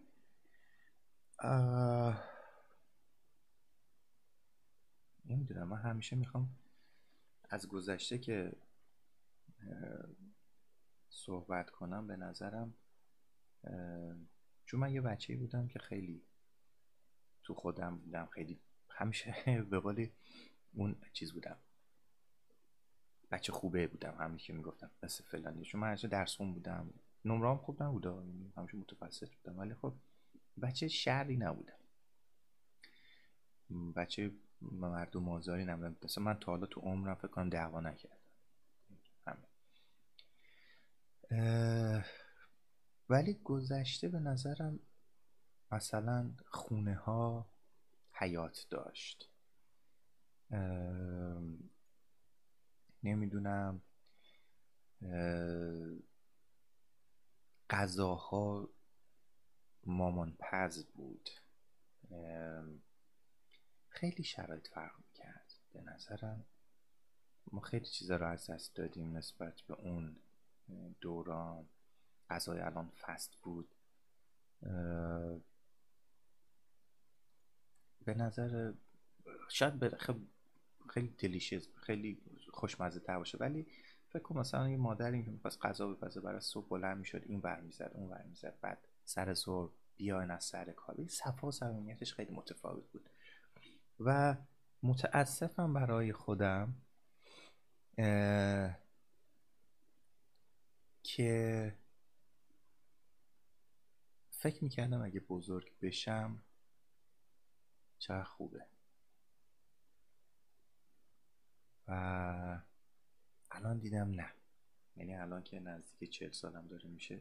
[5.26, 6.50] نمی‌دونم من همیشه می‌خوام
[7.50, 8.56] از گذشته که
[11.10, 12.74] صحبت کنم به نظرم
[14.66, 16.24] چون من یه بچه بودم که خیلی
[17.44, 19.36] تو خودم بودم خیلی همیشه
[19.72, 20.14] به قولی
[20.74, 21.58] اون چیز بودم.
[23.32, 25.66] بچه خوبه بودم همین که می‌گفتم مثل فلانی.
[25.66, 26.94] چون من همیشه درس خون بودم.
[27.26, 28.10] نمرام خوب نبوده
[28.58, 29.60] همیشه متفسد بودم.
[29.60, 29.94] ولی خب
[30.62, 31.78] بچه شهری نبودم
[33.96, 38.27] بچه مردم آزاری نبودم مثلا من تا حالا تو عمرم فکر کنم دعوا نکردم
[43.10, 44.80] ولی گذشته به نظرم
[45.72, 47.50] مثلا خونه ها
[48.12, 49.30] حیات داشت.
[53.04, 53.82] نمی‌دونم
[57.70, 58.70] غذاها
[59.86, 61.30] مامان پز بود
[63.90, 65.54] خیلی شرایط فرق می‌کرد.
[65.74, 66.46] به نظرم
[67.52, 70.20] ما خیلی چیزا رو از دست دادیم نسبت به اون
[71.02, 71.66] دوران
[72.30, 73.70] غذای الان فست بود
[78.06, 78.74] به نظر
[79.50, 80.28] شاید خیلی
[80.90, 83.38] خیلی دلیشیز خیلی خوشمزه تر باشه.
[83.38, 83.68] ولی
[84.10, 87.62] فکر کنم مثلا یه مادری که می‌خواست غذا بپزه برای صبح بلند می‌شد این ور
[87.62, 91.08] می‌زد اون ور می‌زد بعد سر ظهر بیاین از سر کار.
[91.08, 93.10] صفا صمیمیتش خیلی متفاوت بود.
[94.00, 94.36] و
[94.84, 96.76] متاسفم برای خودم
[101.08, 101.74] که
[104.30, 106.42] فکر می‌کردم اگه بزرگ بشم
[108.00, 108.66] چه خوبه.
[111.88, 112.62] و
[113.52, 114.34] الان دیدم نه.
[114.96, 117.20] یعنی الان که نزدیک چهل سالم داره میشه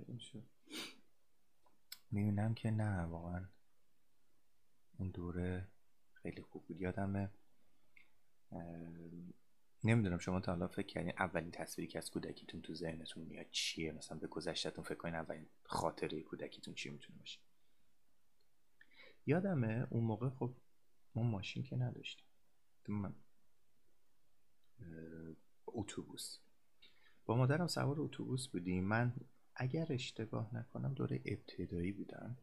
[2.10, 3.44] می‌بینم که نه واقعا
[4.98, 5.68] اون دوره
[6.12, 6.80] خیلی خوب بود.
[6.80, 7.30] یادمه
[9.86, 13.92] نمی‌دونم شما تا حالا فکر کردین اولین تصویری که از کودکیتون تو ذهنتون میاد چیه؟
[13.92, 17.40] مثلا به گذشتهتون فکر کنین اولین خاطره کودکیتون چی می‌تونه باشه؟
[19.26, 20.54] یادمه اون موقع خب
[21.14, 22.26] ما ماشین که نداشتیم.
[22.88, 23.14] من
[25.66, 26.38] اتوبوس.
[27.24, 28.84] با مادرم سوار اتوبوس بودیم.
[28.84, 29.14] من
[29.54, 32.36] اگر اشتباه نکنم دوره ابتدایی بودم.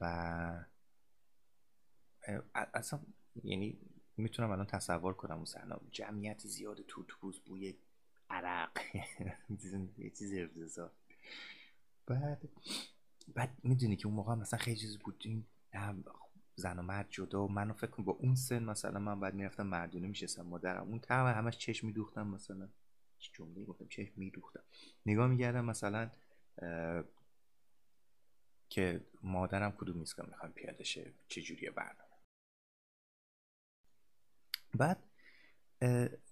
[0.00, 0.64] و
[2.54, 3.00] اصلا
[3.44, 3.78] یعنی
[4.16, 5.76] می‌تونم الان تصور کنم اون صحنه.
[5.90, 7.74] جمعیت زیاد تو اتوبوس بوی
[8.30, 8.70] عرق.
[9.98, 10.90] یه چیز افتضاح.
[12.06, 12.48] بعد
[13.34, 15.22] بعد می‌دونی که اون موقع مثلا خیلی چیز بود.
[15.24, 15.46] این
[16.56, 19.66] زن و مرد جدا و منو فکر کنم با اون سن مثلا من بعد می‌رفتم
[19.66, 20.88] مردونه میشستم مادرم.
[20.88, 22.68] اون تم همش چشم میدوختم مثلا.
[23.32, 24.62] جمله گفتم؟ چشم میدوختم.
[25.06, 26.10] نگاه میگردم مثلا
[28.68, 32.09] که مادرم کدوم میسکم می‌خوام پیاده شه چجوریه برنامه.
[34.74, 35.04] بعد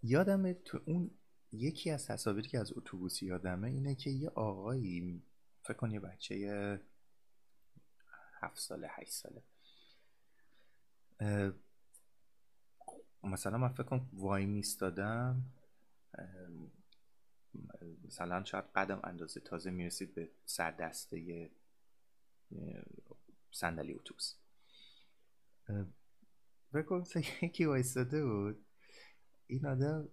[0.03, 1.11] یادم تو اون
[1.53, 5.23] یکی از تصاویری که از اتوبوس یادمه اینه که یه آقایی
[5.63, 6.81] فکر کن یه بچه
[8.41, 9.43] هفت ساله هشت ساله.
[13.23, 15.45] مثلا من فکر کنم وای میستادم
[18.05, 21.51] مثلا شاید قدم اندازه تازه می‌رسید به سر دسته
[23.51, 24.35] صندلی اتوبوس.
[26.75, 27.05] بکن
[27.43, 28.65] یکی وایستاده بود.
[29.47, 30.09] این آدم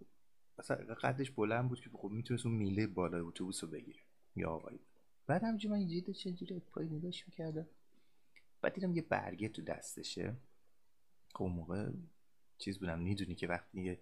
[0.59, 3.99] مثلا قدش بلند بود که خب می‌تونست اون میله بالای اتوبوس رو بگیره.
[4.35, 4.79] یا آقایی
[5.27, 7.67] بعد همجور من اینجوری چجوری پای نگاش می‌کردم.
[8.61, 10.37] بعد دیدم یه برگه تو دستشه.
[11.33, 11.91] خب اون موقع
[12.57, 14.01] چیز بودم می‌دونی که وقتی یه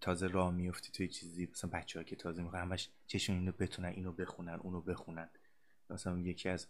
[0.00, 3.88] تازه راه میفتی توی چیزی مثلا بچه ها که تازه می‌خوان همش چشون اینو بتونن
[3.88, 5.30] اینو بخونن اونو بخونن.
[5.90, 6.66] مثلا یکی از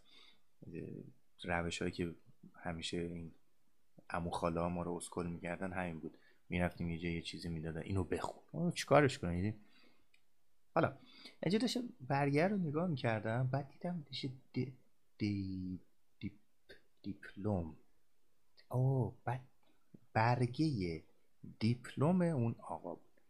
[1.44, 2.14] روش هایی که
[2.54, 3.32] همیشه این
[4.10, 6.18] عمو خاله ما رو اسکل میکردن همین بود.
[6.48, 7.80] می‌رفتیم یه جای یه چیزی می‌دادن.
[7.80, 8.70] اینو بخون.
[8.70, 9.54] چیکارش کنید
[10.74, 10.96] حالا
[11.42, 14.72] اینجا داشتم برگر رو نگاه می‌کردم بعد دیدم داشته دی...
[15.18, 15.80] دی...
[16.20, 16.32] دیپ...
[17.02, 17.76] دیپلوم
[18.70, 19.40] او بعد
[20.12, 21.02] برگه
[21.58, 23.20] دیپلم اون آقا بود.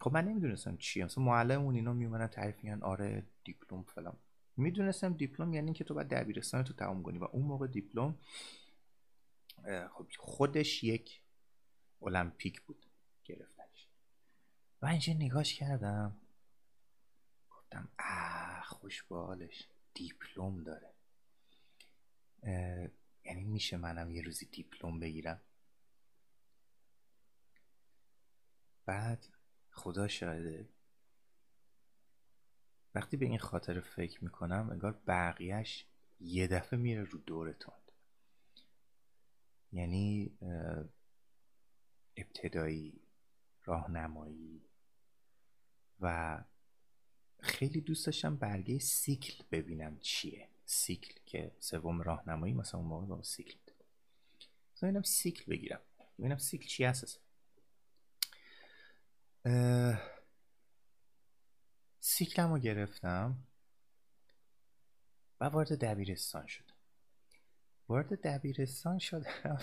[0.00, 1.04] خب من نمی‌دونستم چیه.
[1.04, 4.16] مثلا معلم اون اینا میومدن تعریف میگن آره دیپلم فلان.
[4.56, 8.14] می‌دونستم دیپلم یعنی که تو باید دبیرستان تو تمام کنی و اون موقع دیپلم
[9.92, 11.22] خب خودش یک
[12.02, 12.86] المپیک بود.
[13.24, 13.88] گرفتنش.
[14.82, 16.20] و اینجا نگاش کردم.
[17.50, 20.94] گفتم اه خوش بالش دیپلم داره.
[23.24, 25.40] یعنی میشه منم یه روزی دیپلم بگیرم.
[28.86, 29.26] بعد
[29.70, 30.68] خدا شاهده.
[32.94, 35.86] وقتی به این خاطر فکر می‌کنم انگار بقیهش
[36.20, 37.74] یه دفعه میره رو دورتون.
[39.72, 40.38] یعنی
[42.16, 43.00] ابتدایی
[43.64, 44.62] راهنمایی
[46.00, 46.38] و
[47.40, 50.48] خیلی دوست داشتم برگه سیکل ببینم چیه.
[50.64, 53.58] سیکل که سوم راهنمایی مثلا اون موقع با سیکل
[54.82, 55.80] ببینم سیکل بگیرم.
[56.18, 57.20] ببینم سیکل چی هست
[62.00, 63.46] سیکلم رو گرفتم
[65.40, 66.71] و وارد دبیرستان شدم.
[67.88, 69.58] وارد دبیرستان شدم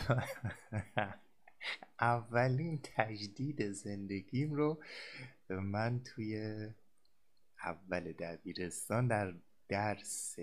[2.01, 4.83] اولین تجدید زندگیم رو
[5.49, 6.67] من توی
[7.63, 9.33] اول دبیرستان در
[9.67, 10.35] درس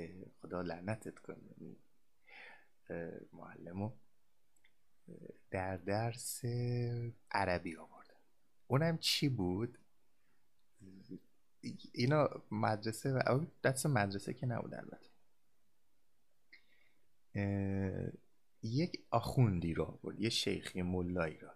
[0.43, 1.77] خدا لعنتت کنه
[3.33, 3.93] معلمو
[5.51, 6.45] در درس
[7.31, 8.15] عربی آوردن
[8.67, 9.79] اونم چی بود؟
[11.93, 15.16] اینا مدرسه و دست مدرسه که نبود البته.
[18.63, 21.55] یک آخوندی رو آورد یه شیخی ملایی را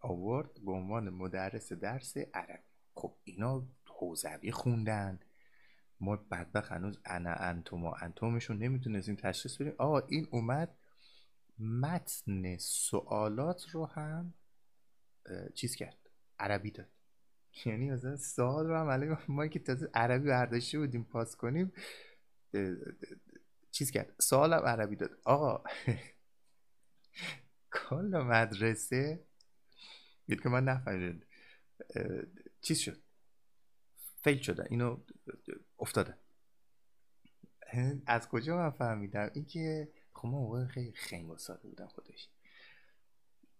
[0.00, 2.62] آورد به عنوان مدرس درس عربی
[2.94, 5.20] خب اینا حوزوی خوندن.
[6.00, 9.74] ما بدبخ هنوز انا انتوم و انتومشون نمی‌تونستیم تشخیص بدیم.
[9.78, 10.76] آقا این اومد
[11.58, 14.34] متن سوالات رو هم
[15.54, 15.98] چیز کرد
[16.38, 16.88] عربی داد.
[17.66, 21.72] یعنی مثلا سوال رو هم ما که تازه عربی برداشته بودیم پاس کنیم
[23.74, 25.18] چیز کرد؟ سوال هم عربی داد.
[25.24, 25.64] آقا
[27.72, 29.24] کل مدرسه
[30.26, 31.26] دید که من نفهمیدم.
[32.62, 33.02] چیز شد.
[34.22, 35.00] فیل شده اینو
[35.78, 36.18] افتاده.
[38.06, 42.28] از کجا من فهمیدم؟ اینکه خب ما موقع خیلی خنگ و ساده بودم خودش.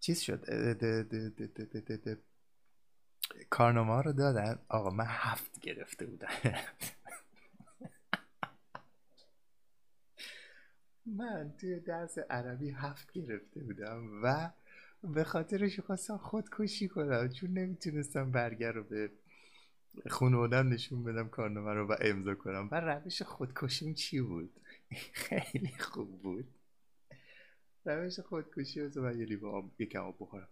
[0.00, 0.44] چیز شد.
[3.50, 4.58] کارنامه رو دادن.
[4.68, 6.28] آقا من هفت گرفته بودم.
[11.06, 14.50] من توی درس عربی هفت گرفته بودم و
[15.02, 17.28] به خاطرش خواستم خودکشی کنم.
[17.28, 19.10] چون نمی‌تونستم برگر رو به
[20.10, 22.68] خانوادم نشون بدم کارنامه رو و امضا کنم.
[22.72, 24.60] و روش خودکشیم چی بود؟
[25.24, 26.54] خیلی خوب بود.
[27.84, 30.48] روش خودکشی رو من یه لیوان آب آب بخورم.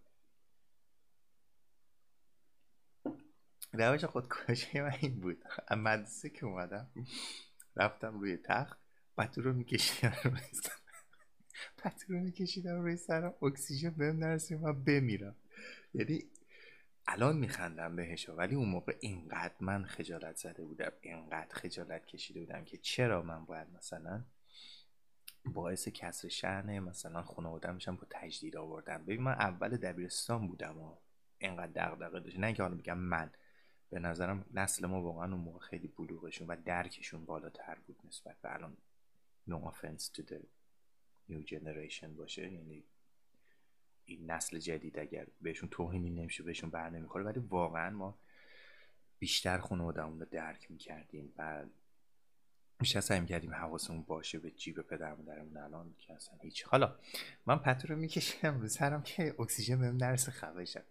[3.73, 5.43] روش خودکشی من این بود.
[5.71, 6.89] مدرسه که اومدم
[7.75, 8.82] رفتم روی تخت.
[9.17, 10.75] پتو رو میکشیدم روی سرم.
[11.77, 15.35] پتو رو میکشیدم روی سرم اکسیژن بهم نرسیم و بمیرم.
[15.93, 16.23] یعنی
[17.07, 22.65] الان میخندم بهش ولی اون موقع اینقدر من خجالت زده بودم اینقدر خجالت کشیده بودم
[22.65, 24.23] که چرا من باید مثلا
[25.45, 30.95] باعث کسر شهنه مثلا خانواده میشم با تجدید آوردم ببین من اول دبیرستان بودم و
[31.37, 32.39] اینقدر دغدغه داشت.
[32.39, 33.31] نه اینکه حالا بگم من
[33.89, 38.53] به نظرم نسل ما واقعا اون موقع خیلی بلوغشون و درکشون بالاتر بود نسبت به
[38.53, 38.77] الان.
[39.49, 40.39] No offense to the
[41.29, 42.83] new generation باشه یعنی
[44.05, 48.17] این نسل جدید اگر بهشون توهینی نمیشه بهشون بر نمی‌خوره ولی واقعا ما
[49.19, 51.65] بیشتر خانوادهمون رو درک می‌کردیم و
[52.79, 56.63] بیشتر سعی می‌کردیم حواسمون باشه به جیب پدر مادرمون الان که اصلا هیچ.
[56.63, 56.95] حالا
[57.45, 60.83] من پتو رو میکشیدم رو سرم که اکسیژن بهم نرسه خفه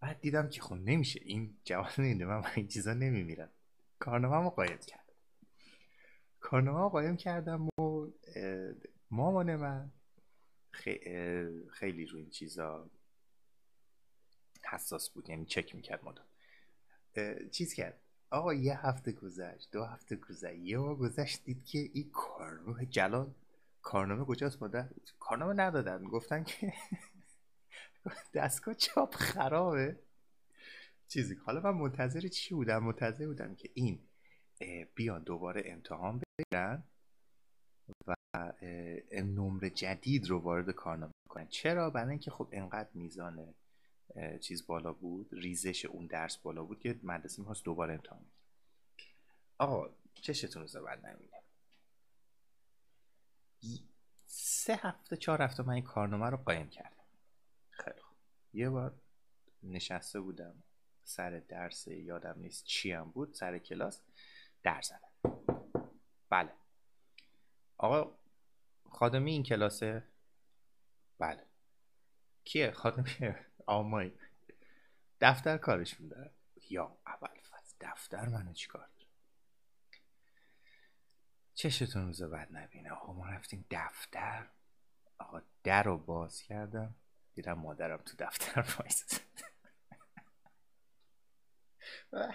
[0.00, 1.20] بعد دیدم که خب نمیشه.
[1.22, 3.50] این جوان اینه من این چیزا نمیمیرم.
[3.98, 4.99] کارنامه رو قایم کردم
[6.40, 8.06] کارنامه رو قایم کردم و
[9.10, 9.92] مامان من.
[11.70, 12.90] خیلی روی این چیزا
[14.70, 16.26] حساس بود یعنی چک می‌کرد مدام
[17.50, 18.00] چیز کرد.
[18.30, 20.58] آقا یه هفته گذشت دو هفته گذشت.
[20.58, 23.34] یه ماه گذشت دید که این کارنامه جلال
[23.82, 24.88] کارنامه کجاست مادر؟
[25.18, 26.04] کارنامه ندادن.
[26.04, 26.72] گفتن که
[28.34, 29.98] دستگاه چاپ خرابه.
[31.08, 31.34] چیزی.
[31.34, 34.08] حالا من منتظر چی بودم؟ منتظر بودم که این
[34.94, 36.82] بیان دوباره امتحان بگیرن
[38.06, 38.14] و
[39.12, 43.54] نمره جدید رو وارد کارنامه کنن چرا؟ برای اینکه خب انقدر میزان
[44.40, 48.26] چیز بالا بود ریزش اون درس بالا بود که مدرسه می‌خواست دوباره امتحان
[49.58, 51.40] آقا چشتون رو زبر نمینه
[54.26, 57.04] سه هفته چهار هفته من این کارنامه رو قایم کردم.
[57.70, 58.16] خیلی خوب.
[58.52, 58.94] یه بار
[59.62, 60.62] نشسته بودم
[61.04, 64.02] سر درس یادم نیست چی هم بود سر کلاس
[64.62, 65.09] در زدم.
[66.30, 66.52] بله.
[67.78, 68.18] آقا
[68.90, 70.02] خادمی این کلاسه؟
[71.18, 71.46] بله.
[72.44, 73.34] کیه؟ خادمی
[73.66, 74.12] آمای.
[75.20, 76.30] دفتر کارش میده
[76.70, 78.88] یا اول فصل دفتر منو چیکار
[81.60, 82.90] چشتون روز بد نبینه.
[82.90, 84.46] آقا ما رفتیم دفتر.
[85.18, 86.94] آقا در رو باز کردم.
[87.34, 89.24] دیدم مادرم تو دفتر وایساده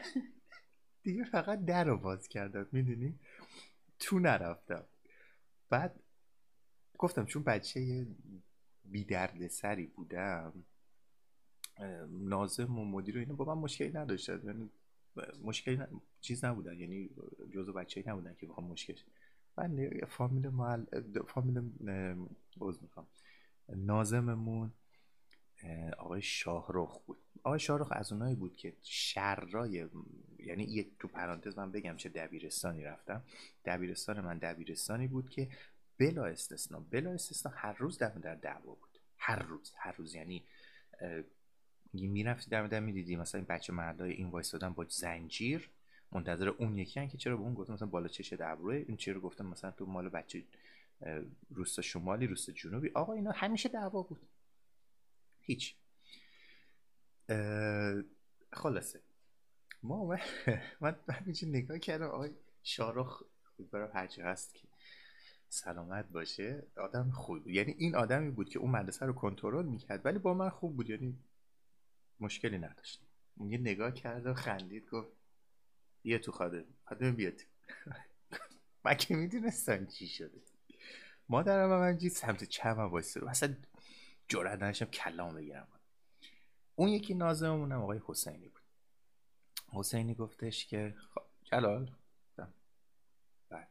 [1.04, 2.68] دیگه فقط در رو باز کردم.
[2.72, 3.20] می‌دونی؟
[4.00, 4.86] تو نرفتم.
[5.70, 6.00] بعد
[6.98, 8.08] گفتم چون بچه
[8.86, 10.66] بی درد سری بودم
[12.10, 14.42] نازم و مدیر و اینا با من مشکلی نداشتن.
[14.44, 14.70] یعنی
[15.44, 15.88] مشکلی ن...
[16.22, 16.80] چیز نبودن.
[16.80, 17.10] یعنی
[17.54, 18.96] جزو بچه نبودن که بخوام مشکل
[19.58, 20.86] من فامیل محل
[21.28, 21.58] فامیل
[22.62, 23.08] عوض می‌خوام.
[23.70, 24.74] نازممون
[25.98, 27.18] آقای شاهرخ بود.
[27.46, 29.88] آقای شاهرخ از اونایی بود که شرای
[30.40, 33.24] یعنی یه تو پرانتز من بگم چه دبیرستانی رفتم.
[33.66, 35.50] دبیرستان من دبیرستانی بود که
[35.98, 39.00] بلا استثنا بلا استثنا هر روز در در دعوا بود.
[39.18, 40.16] هر روز هر روز.
[40.16, 40.44] یعنی
[41.94, 45.70] می‌رفتی در در می‌دیدی مثلا این بچه مردای این وایستادن با زنجیر.
[46.12, 49.20] منتظر اون یکی هم که چرا به اون گفتم مثلا بالا چش ابروه این چرا
[49.20, 50.44] گفتم مثلا تو مال بچه
[51.50, 52.90] روستا شمالی روستا جنوبی.
[52.94, 54.22] آقا اینا همیشه دعوا بود.
[55.42, 55.76] هیچ.
[58.54, 59.02] خلاصه.
[59.84, 60.06] ما
[60.82, 62.32] من من همینجور نگاه کردم آقای
[62.64, 63.24] شارخ
[63.72, 64.68] برای هرچی هست که
[65.50, 66.64] سلامت باشه.
[66.78, 70.50] آدم خوب یعنی این آدمی بود که اون مدرسه رو کنترل می‌کرد ولی با من
[70.50, 70.90] خوب بود.
[70.90, 71.20] یعنی
[72.20, 73.02] مشکلی نداشت.
[73.38, 75.10] یه نگاه کرد و خندید گفت
[76.02, 77.46] بیا تو خاده خاده بیا تو.
[78.86, 80.42] من که می‌دونستم چی شده؟
[81.30, 83.56] مادرم هم همجی سمت چپ هم وایسته رو اصلا
[84.28, 85.68] جرأت نداشتم کلام بگیرم.
[86.76, 88.62] اون یکی نازممونم آقای حسینی بود.
[89.74, 91.96] حسینی گفتش که خب جلال
[93.50, 93.68] بله.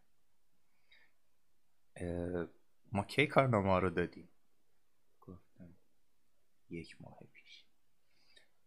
[2.93, 4.29] ما کی کارنامه رو دادیم؟
[5.21, 5.77] گفتم
[6.71, 7.65] یک ماه پیش.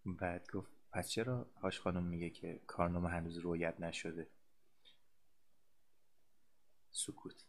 [0.05, 4.27] بعد گفت پس چرا هاش خانم میگه که کارنامه هنوز رویت نشده؟
[6.91, 7.45] سکوت.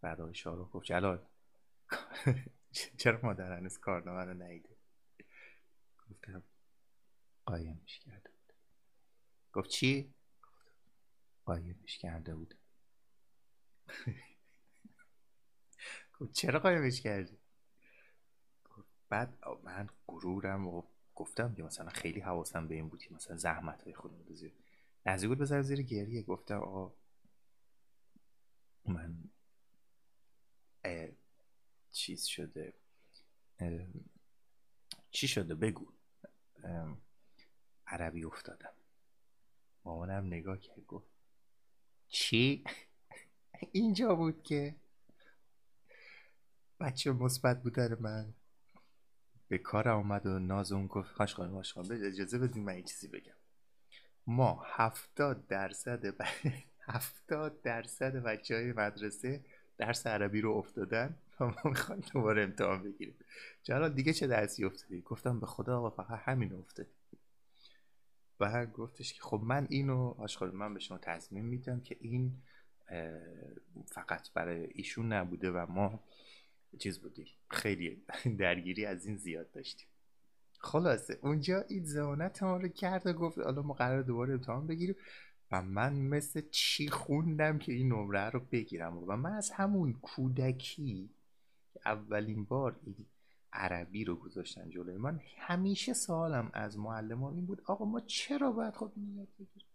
[0.00, 1.26] بعد آقای شاروخ گفت جلال
[2.98, 4.73] چرا مادر هنوز کارنامه رو نیده
[6.10, 6.42] گفتم
[7.46, 8.52] قایمش کرده بود.
[9.52, 10.14] گفت چی؟
[11.44, 12.54] قایمش کرده بود.
[16.20, 17.38] گفت چرا قایمش کردی؟
[19.08, 20.82] بعد من غرورم و
[21.14, 24.52] گفتم که مثلا خیلی حواسم به این بود که مثلا زحمت های خودم بزیر
[25.06, 26.22] نزدیک بود بذار زیر گریه.
[26.22, 26.94] گفتم آقا
[28.84, 29.24] من
[31.94, 32.74] چیز شده
[35.10, 35.93] چی شده؟ بگو.
[37.86, 38.72] عربی افتادم.
[39.84, 41.06] مامانم نگاه کرد گفت
[42.08, 42.64] چی؟
[43.72, 44.74] اینجا بود که؟
[46.80, 48.34] بچه مثبت بودن من.
[49.48, 52.82] به کار آمد و ناز اون گفت هاش خانم هاش خانم اجازه بدین من یه
[52.82, 53.34] چیزی بگم.
[54.26, 56.24] ما هفتاد درصد ب...
[56.94, 59.44] هفتاد درصد بچه های مدرسه
[59.78, 63.14] درس عربی رو افتادن و ما می‌خوایم دوباره امتحان بگیریم.
[63.62, 66.90] جلال دیگه چه درسی افتادی؟ گفتم به خدا آقا فقط همین افتادی.
[68.40, 72.32] و گفتش که خب من اینو آشخال من به شما تصمیم میدم که این
[73.86, 76.04] فقط برای ایشون نبوده و ما
[76.78, 77.26] چیز بودیم.
[77.50, 78.02] خیلی
[78.38, 79.88] درگیری از این زیاد داشتیم.
[80.58, 84.96] خلاصه اونجا این زمانت ما رو کرد و گفت حالا ما قرار دوباره امتحان بگیریم.
[85.62, 91.10] من مثل چی خوندم که این نمره رو بگیرم؟ و من از همون کودکی
[91.84, 93.06] اولین بار این
[93.52, 98.74] عربی رو گذاشتن جلوی من همیشه سوالم از معلمان این بود آقا ما چرا باید
[98.74, 99.68] خود نیت بگیریم؟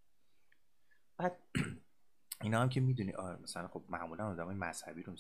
[1.18, 1.38] بعد
[2.44, 5.16] اینا هم که می‌دونی آره مثلا خب معمولا آدمای مذهبی رو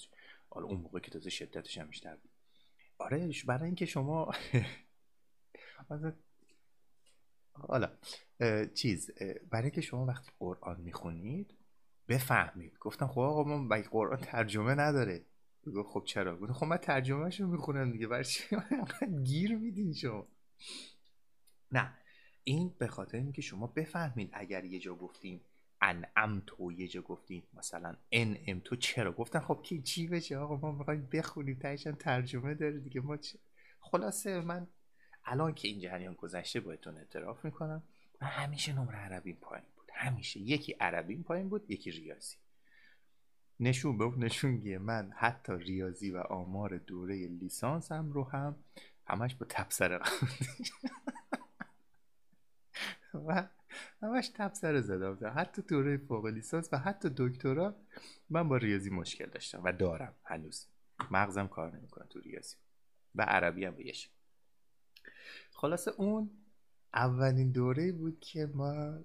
[0.49, 2.31] حالا اون موقع که تازه شدتش هم بیشتر بود.
[2.97, 4.31] آره برای اینکه شما
[7.67, 7.89] حالا
[8.73, 9.11] چیز
[9.49, 11.53] برای اینکه شما وقتی قرآن می‌خونید
[12.07, 12.77] بفهمید.
[12.79, 15.25] گفتم خب آقا ما قرآن ترجمه نداره؟
[15.75, 18.43] گفت خب چرا؟ گفت خب من ترجمهشو می‌خونم دیگه برای چی
[19.23, 20.27] گیر میدین شما؟
[21.71, 21.93] نه
[22.43, 25.41] این به خاطر اینکه شما بفهمید اگر یه جا گفتین
[25.81, 30.37] انعم تو یه جا گفتین مثلا ان ام تو چرا؟ گفتن خب کی چی بشه
[30.37, 33.39] آقا ما می‌خوایم بخونیم تایشان ترجمه داره دیگه ما چه؟
[33.79, 34.67] خلاصه من
[35.31, 37.83] الان که این جریان گذشته بایدتون اعتراف می‌کنم
[38.21, 39.91] من همیشه نمره عربی پایین بود.
[39.93, 40.39] همیشه.
[40.39, 42.35] یکی عربی پایین بود یکی ریاضی.
[43.59, 48.55] نشون به نشونگیه من حتی ریاضی و آمار دوره لیسانسم رو هم
[49.07, 49.99] همش با تبصره
[53.13, 53.47] و
[54.01, 55.33] همش تبصره زدم.
[55.35, 57.75] حتی دوره فوق لیسانس و حتی دکترا
[58.29, 60.67] من با ریاضی مشکل داشتم و دارم هنوز.
[61.11, 62.55] مغزم کار نمی‌کنه تو ریاضی.
[63.15, 64.09] و عربی هم بهش
[65.59, 66.29] خلاصه اون
[66.93, 68.99] اولین دوره بود که ما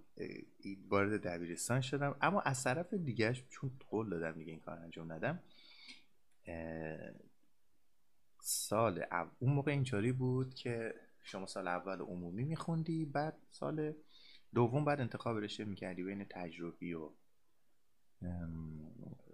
[0.89, 2.17] وارد دبیرستان شدم.
[2.21, 5.43] اما از طرف دیگهش چون قول دادم دیگه این کار انجام ندم
[8.41, 9.07] سال
[9.39, 13.95] اون موقع اینطوری بود که شما سال اول عمومی میخوندی بعد سال
[14.55, 17.11] دوم بعد انتخاب رشته می‌کردی بین تجربی و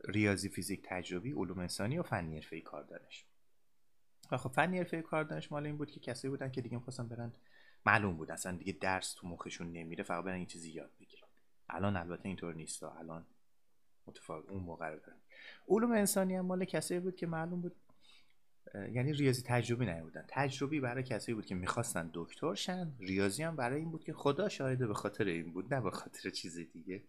[0.05, 3.30] ریاضی فیزیک تجربی علوم انسانی و فنی حرفه کار دانش.
[4.37, 7.33] خب فنی حرفه کار دانش مال این بود که کسی بودن که دیگه می‌خواستن برن
[7.87, 11.29] معلوم بود اصلا دیگه درس تو مخشون نمیره فقط برن این چیزی یاد بگیرن.
[11.69, 13.27] الان البته اینطور نیست الان
[14.07, 14.99] متفاوت اون موقع رو
[15.69, 17.77] علوم انسانی هم مال کسایی بود که معلوم بود
[18.75, 23.81] یعنی ریاضی تجربی بودن تجربی برای کسایی بود که می‌خواستن دکتر شن ریاضی هم برای
[23.81, 27.03] این بود که خدا شاهده به خاطر این بود نه به خاطر چیز دیگه.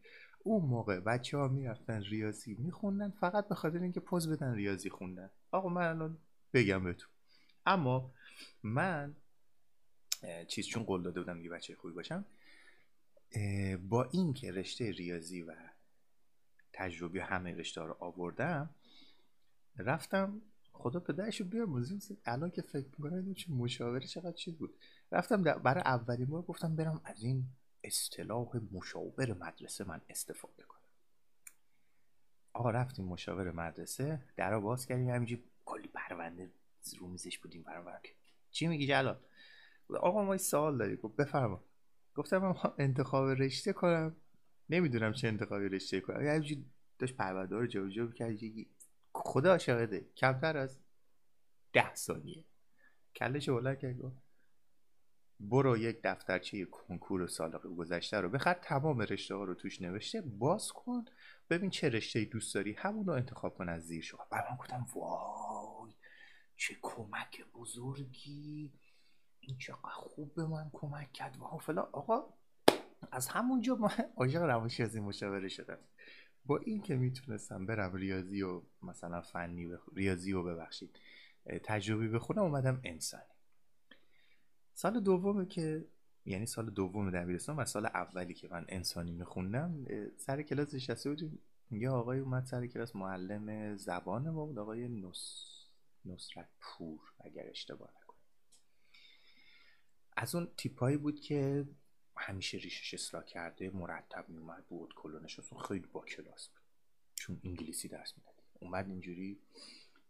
[0.43, 5.29] اون موقع بچه ها می‌رفتن ریاضی میخوندن فقط به خاطر اینکه پوز بدن ریاضی خوندن.
[5.51, 6.17] آقا من الان
[6.53, 7.09] بگم بهتون.
[7.65, 8.13] اما
[8.63, 9.15] من
[10.47, 12.25] چیز چون قول داده بودم یه بچه خوبی باشم
[13.89, 15.55] با این که رشته ریاضی و
[16.73, 18.69] تجربی همه رشته رو آوردم
[19.77, 20.41] رفتم
[20.73, 24.73] خدا پدرشو بیار موزیک الان که فکر می‌کنم چه مشاوره چقدر چیز بود.
[25.11, 27.45] رفتم برای اولین بار گفتم برم از این
[27.83, 30.81] اصطلاح مشاور مدرسه من استفاده کنم.
[32.53, 36.51] آقا رفتیم مشاور مدرسه در باز کردیم همینجوری کلی پرونده
[36.99, 37.63] رو میزش بودیم
[38.03, 38.15] که
[38.51, 39.19] چی میگی جلال؟
[39.89, 40.95] آقا ما سوال داریم.
[40.95, 41.63] گفت بفرما.
[42.15, 44.15] گفتم من انتخاب رشته کنم.
[44.69, 46.15] نمی‌دونم چه انتخابی رشته کنم.
[46.27, 46.65] همینجوری
[46.99, 48.65] داشت پرونده رو جابجا یه-
[49.13, 50.79] خدا شاهده کمتر از
[51.73, 52.45] ده ثانیه.
[53.15, 54.15] کلش بلند کرد گفت
[55.39, 58.53] برو یک دفترچه کنکور سال گذشته رو بخر.
[58.53, 60.21] تمام رشته ها رو توش نوشته.
[60.21, 61.05] باز کن.
[61.49, 62.73] ببین چه رشته دوست داری.
[62.73, 64.27] همون رو انتخاب کن از زیر شما.
[64.31, 65.60] من گفتم وای.
[66.61, 68.71] چه کمک بزرگی.
[69.39, 71.37] این چقدر خوب به من کمک کرد.
[71.41, 72.23] و فلان آقا
[73.11, 75.77] از همونجا من عاشق روانشناسی مشاوره شدم.
[76.45, 79.79] با این که می‌تونستم برم ریاضی و مثلا فنی بخ...
[79.93, 80.99] ریاضی و ببخشید
[81.63, 83.23] تجربی بخونم اومدم انسانی.
[84.73, 85.85] سال دوم که
[86.25, 89.85] یعنی سال دوم دبیرستان و سال اولی که من انسانی میخوندم
[90.17, 91.39] سر کلاس نشسته بودیم.
[91.71, 95.47] یه آقای اومد سر کلاس معلم زبان ما بود آقای نص...
[96.05, 98.17] نصرت پور اگر اشتباه نکنم.
[100.17, 101.65] از اون تیپایی بود که
[102.17, 106.61] همیشه ریشش اصلاح کرده مرتب میومد بود کلونش اصلا خیلی با کلاس بود.
[107.15, 108.35] چون انگلیسی درس می‌داد.
[108.59, 109.39] اومد اینجوری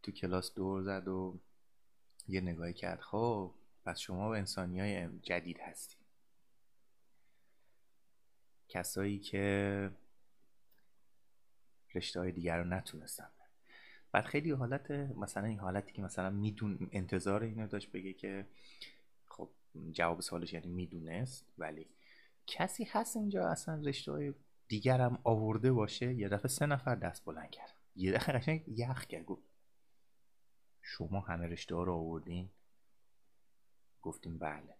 [0.03, 1.39] تو کلاس دور زد و
[2.27, 2.99] یه نگاهی کرد.
[2.99, 5.97] خب پس شما انسانی های جدید هستی.
[8.69, 9.91] کسایی که
[11.95, 13.29] رشته های دیگر رو نتونستن.
[14.11, 18.47] بعد خیلی حالت مثلا این حالتی که مثلا میدون انتظار اینو داشت بگه که
[19.27, 19.49] خب
[19.91, 21.87] جواب سوالش یعنی می‌دونست ولی
[22.47, 24.33] کسی هست اینجا اصلا رشته های
[24.67, 29.05] دیگر هم آورده باشه؟ یه دفعه سه نفر دست بلند کرد یه دفعه قشنگ یخ
[29.05, 29.25] کرد.
[29.25, 29.43] گفت
[30.81, 32.49] شما همه رشته ها رو آوردین؟
[34.01, 34.75] گفتیم بله.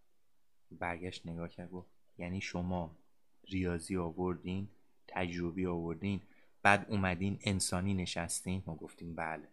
[0.72, 2.98] برگشت نگاه کرد گفت یعنی شما
[3.44, 4.70] ریاضی آوردین؟
[5.08, 6.22] تجربی آوردین؟
[6.62, 9.47] بعد اومدین انسانی نشستین؟ ما گفتیم بله.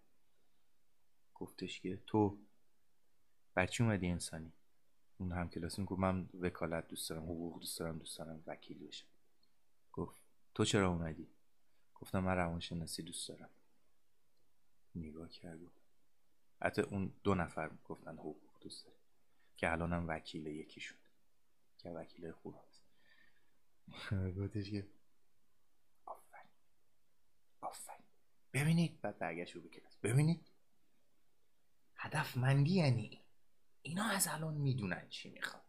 [1.34, 2.38] گفتش که تو
[3.56, 4.52] بچه اومدی انسانی؟
[5.18, 9.06] اون هم کلاسی گفت من وکالت دوست دارم حقوق دوست دارم دوست دارم وکیل بشم.
[9.92, 10.16] گفت
[10.54, 11.26] تو چرا اومدی؟
[11.94, 13.50] گفتم من روانشناسی دوست دارم.
[14.94, 15.59] نگاه کرد.
[16.62, 18.98] حتی اون دو نفر گفتن حقوق دوست دارم
[19.56, 20.98] که الان هم وکیل یکیشون
[21.78, 22.82] که وکیل خوب هست.
[24.38, 24.86] گفتش که
[27.61, 28.06] آفرین.
[28.52, 29.96] ببینید بعد برگشت رو به کلاس.
[30.02, 30.40] ببینید.
[31.96, 33.20] هدفمندی یعنی
[33.82, 35.62] اینا از الان می‌دونن چی می‌خوان.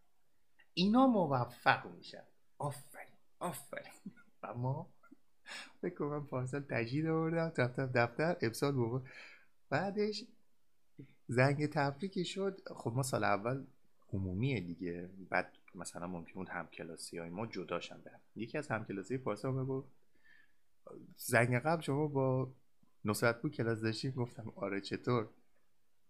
[0.73, 2.23] اینا موفق میشن.
[2.57, 3.93] آفرین آفرین.
[4.43, 4.89] و ما
[5.81, 7.49] فکر من پارسال تجدید آوردم.
[7.49, 9.03] دفتر دفتر امسال بابا.
[9.69, 10.23] بعدش
[11.27, 12.61] زنگ تفریقی شد.
[12.75, 13.65] خب ما سال اول
[14.13, 15.09] عمومیه دیگه.
[15.29, 18.01] بعد مثلا ممکن بود همکلاسی های ما جداشن
[18.35, 19.87] یکی از همکلاسی پارسال بگو
[21.17, 22.53] زنگ قبل شما با
[23.05, 25.29] نصرت پور کلاس داشتیم گفتم آره چطور؟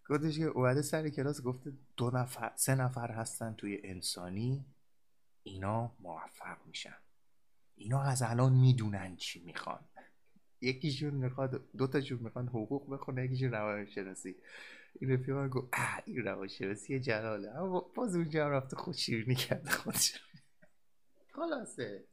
[0.10, 4.66] گفتش که اومده سر کلاس گفته دو نفر سه نفر هستن توی انسانی
[5.44, 6.96] اینا موفق میشن.
[7.76, 9.80] اینا از الان می‌دونن چی می‌خوان.
[10.62, 14.36] یکیشون می‌خواد دو تاشون می‌خوان حقوق بخونه یکیشون روانشناسی.
[15.00, 17.50] این رفیق من گفت اه این روانشناسی جلاله.
[17.50, 20.22] اما باز اونجا هم رفته خود شیرینی کرده خودش.
[21.34, 22.08] خلاصه.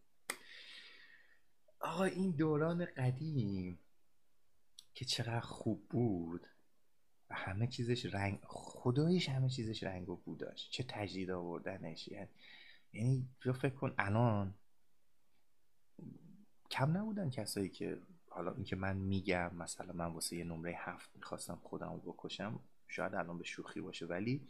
[1.87, 3.78] آقا این دوران قدیم
[4.95, 6.47] که چقدر خوب بود
[7.30, 10.70] و همه چیزش رنگ خدایش همه چیزش رنگ و بو داشت.
[10.70, 12.09] چه تجدید آوردنش.
[12.09, 12.28] یعنی
[12.93, 14.55] یعنی تو فکر کن الان
[16.70, 21.61] کم نبودن کسایی که حالا اینکه من میگم مثلا من واسه یه نمره هفت می‌خواستم
[21.62, 24.07] خودم رو بکشم شاید الان به شوخی باشه.
[24.07, 24.49] ولی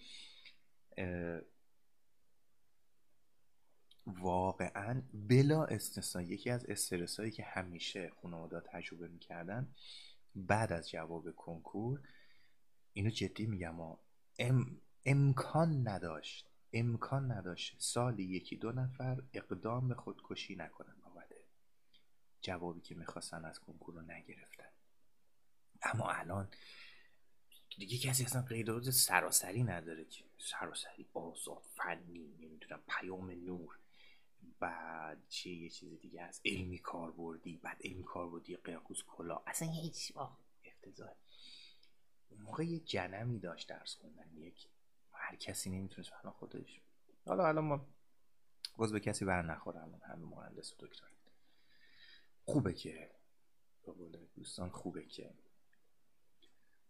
[4.07, 9.74] واقعا بلا استثنا یکی از استرس هایی که همیشه خانواده تجربه می‌کردن
[10.34, 12.00] بعد از جواب کنکور
[12.92, 13.80] اینو جدی میگم
[14.38, 20.94] ام، امکان نداشت امکان نداشت سالی یکی دو نفر اقدام به خودکشی نکنن.
[21.04, 21.32] بابت
[22.40, 24.68] جوابی که می‌خواستن از کنکور رو نگرفتن.
[25.82, 26.48] اما الان
[27.78, 33.78] دیگه کسی اصلا قیدات سراسری نداره که سراسری آزاد فنی نمی‌دونم پیام نور.
[34.61, 36.40] بعد چه یه چیز دیگه هست.
[36.44, 39.42] علمی کاربردی بعد علمی کاربردی قیاکوس کلا.
[39.46, 40.12] اصلا هیچ
[40.64, 41.11] افتضاح.
[42.28, 44.36] اون موقع یه جنمی داشت درس خوندن.
[44.36, 44.68] یک
[45.12, 46.80] هر کسی نمی‌تونست حالا خودش.
[47.26, 47.86] حالا الان ما
[48.76, 49.82] باز به کسی بر نخوره.
[49.82, 51.07] الان همه مهندس و دکتر.
[52.44, 53.11] خوبه که
[53.86, 55.34] به دوستان خوبه که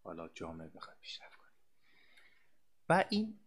[0.03, 1.51] حالا جامعه بخواد پیشرفت کنه.
[2.89, 3.39] و این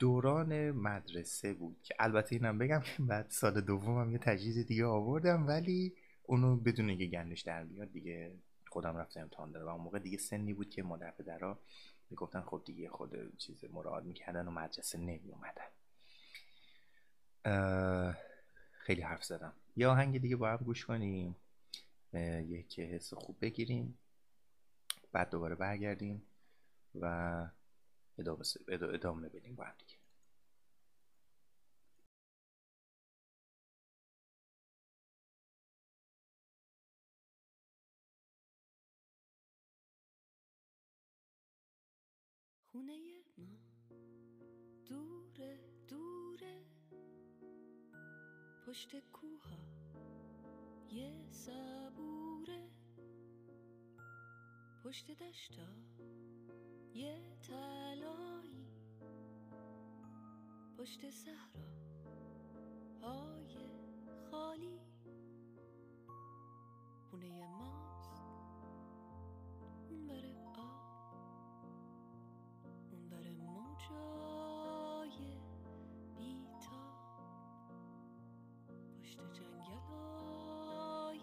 [0.00, 5.46] دوران مدرسه بود که البته اینم بگم که بعد سال دومم یه تجهیز دیگه آوردم
[5.46, 8.32] ولی اونو بدون اینکه گندش در بیاد دیگه
[8.68, 11.58] خودم رفتم امتحان داره و اون موقع دیگه سنی بود که مادر پدرها
[12.10, 15.70] می‌گفتن خب دیگه خود چیز مراعات می‌کردن و مدرسه نمی اومدن
[18.72, 19.52] خیلی حرف زدم.
[19.76, 21.36] یه آهنگ دیگه با هم گوش کنیم
[22.46, 23.98] یک حس خوب بگیریم
[25.12, 26.22] بعد دوباره برگردیم
[27.00, 27.46] و
[28.20, 29.96] ادامه, ادامه بدیم با هم دیگه.
[42.72, 42.96] خونه
[43.38, 43.58] ما
[44.86, 45.58] دوره
[45.88, 46.64] دوره.
[48.66, 49.58] پشت کوها
[50.90, 52.70] یه صبوره
[54.84, 55.66] پشت دشتا
[56.94, 58.66] یه تلایی
[60.78, 61.50] پشت صحرا
[63.02, 63.58] های
[64.30, 64.80] خالی.
[67.10, 68.22] خونه ماست.
[69.90, 70.80] اون بره آب.
[72.92, 75.18] اون بره موجای
[76.16, 76.82] بیتا.
[79.00, 81.20] پشت جنگلای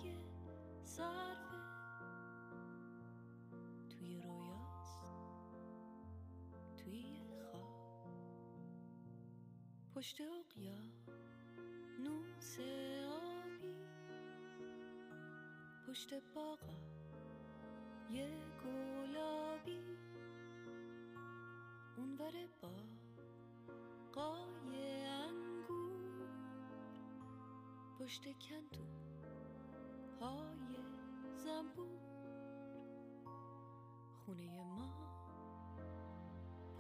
[0.83, 1.36] صرفه توی
[6.87, 7.03] توی
[7.51, 7.67] خواب.
[9.95, 10.77] پشت اقیا
[11.99, 12.59] نوس
[13.09, 13.75] آبی.
[15.87, 16.73] پشت باغا
[18.11, 18.29] یه
[18.63, 19.79] گلابی.
[21.97, 22.71] اونور با
[24.13, 26.29] قای انگور.
[27.99, 29.06] پشت کندو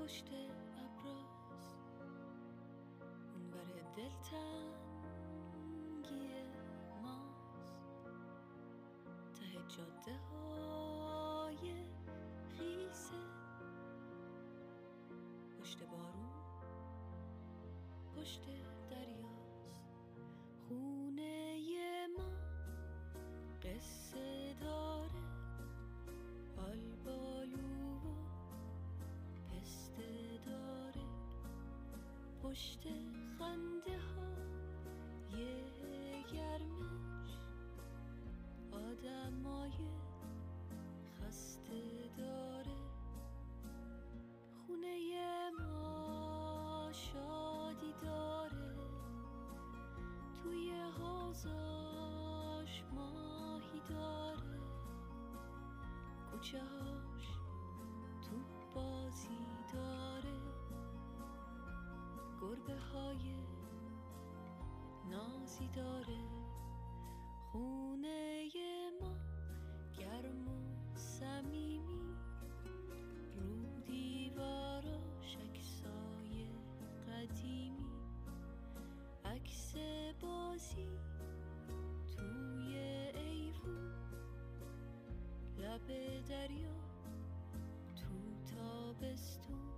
[0.07, 1.75] پشت ابراز.
[3.33, 5.07] اونور دلتنگی
[7.01, 7.81] ماست.
[9.33, 11.65] ته جاده های
[12.57, 13.21] خیسه.
[15.59, 16.31] پشت بارون
[18.15, 18.45] پشت
[32.47, 32.87] پشت
[33.39, 34.27] خنده ها
[35.37, 37.31] یه گرمش.
[38.71, 39.71] آدمای
[41.19, 42.77] خسته داره.
[44.67, 48.75] خونه ما شادی داره.
[50.43, 54.59] توی حوزاش ماهی داره.
[56.31, 57.27] کوچه هاش
[58.21, 58.35] تو
[58.75, 59.56] بازی.
[62.47, 63.35] گربه های
[65.09, 66.17] نازی داره.
[67.51, 68.49] خونه
[69.01, 69.15] ما
[69.99, 72.15] گرم و صمیمی.
[73.35, 76.47] رو دیواراش عکسای
[77.07, 77.85] قدیمی.
[79.25, 79.75] عکس
[80.21, 80.87] بازی
[82.17, 82.77] توی
[83.15, 83.93] ایوون.
[85.57, 85.87] لب
[86.25, 86.75] دریا
[87.95, 89.76] تو تابستون.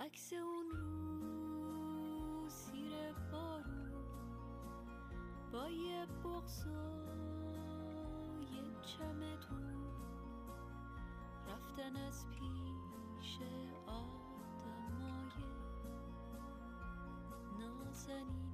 [0.00, 4.04] عکس اون رو زیر بارون
[5.52, 6.80] با یه بغض و
[8.40, 9.90] یه چمدون
[11.48, 13.38] رفتن از پیش
[13.86, 15.32] آدمای
[17.58, 18.47] نازنین.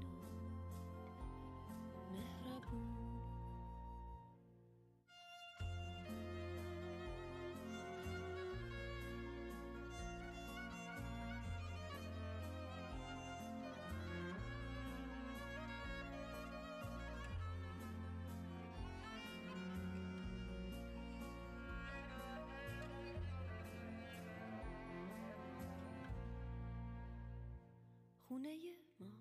[28.34, 28.56] خونه
[29.00, 29.12] ما.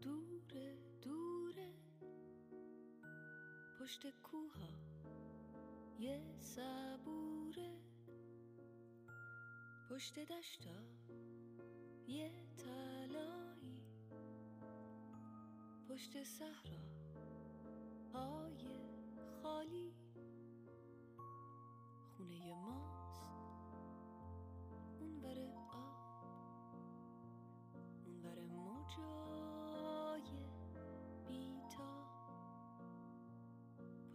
[0.00, 1.74] دوره دوره.
[3.80, 4.68] پشت کوها
[5.98, 7.80] یه صبوره.
[9.90, 10.78] پشت دشتا
[12.06, 13.82] یه تلایی
[15.88, 16.91] پشت صحرا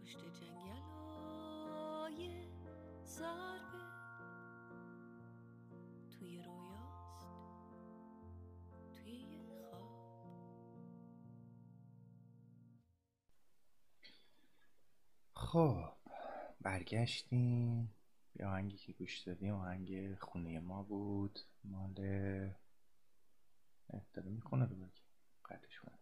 [0.08, 2.20] پشت جنگلای
[3.04, 3.78] ضربه
[6.10, 7.26] توی رویاست
[8.94, 9.38] توی
[15.32, 15.92] خواب.
[15.92, 15.92] خب
[16.60, 17.94] برگشتیم.
[18.34, 21.38] یه آهنگی که گوش دادیم آهنگ خونه ما بود.
[21.64, 22.56] مال داره
[24.30, 25.02] می‌خونه رو بگی
[25.44, 25.98] قطعش کنم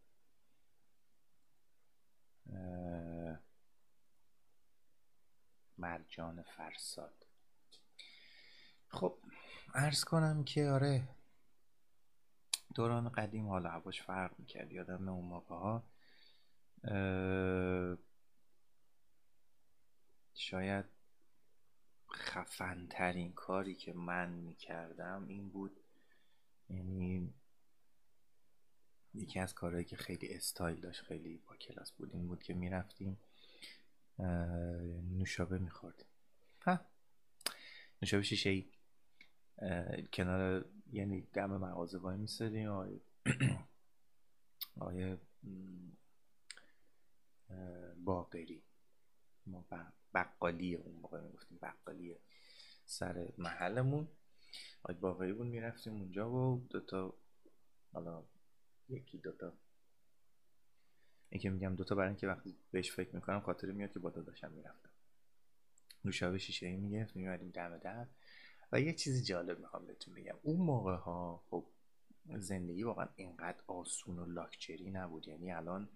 [5.78, 7.26] مرجان فرساد.
[8.88, 9.18] خب
[9.74, 11.08] عرض کنم که آره
[12.74, 15.84] دوران قدیم حالا هواش فرق می‌کرد یادم اون موقع ها.
[20.34, 20.84] شاید
[22.12, 25.80] خفن ترین کاری که من می‌کردم این بود
[26.70, 27.34] یعنی
[29.14, 33.18] یکی از کارهایی که خیلی استایل داشت خیلی با کلاس بود این بود که می‌رفتیم
[34.18, 36.06] نوشابه میخوردیم
[36.62, 36.80] ها
[38.02, 38.70] نوشابه شیشه ای
[40.12, 43.00] کنار یعنی دم مغازه وای میستادیم آقای
[44.76, 45.16] آقای
[48.04, 48.62] باقری.
[49.46, 49.64] ما
[50.14, 52.16] بقالی اون موقع می‌گفتیم بقالی
[52.84, 54.08] سر محلمون.
[54.82, 57.14] آقای باقری بود می‌رفتیم اونجا و دوتا
[57.92, 58.24] حالا
[58.88, 59.52] یکی دوتا
[61.30, 64.52] این که میگم دوتا برای اینکه وقتی بهش فکر می‌کنم خاطر میاد که با داداشم
[64.52, 64.90] می‌رفتم.
[66.04, 68.06] نوشابه شیشه ای می‌گرفت میومدیم دم در
[68.72, 70.36] و یه چیزی جالب می‌خوام بهتون بگم.
[70.42, 71.66] اون موقع ها خب
[72.36, 75.28] زندگی واقعا اینقدر آسون و لاکچری نبود.
[75.28, 75.88] یعنی الان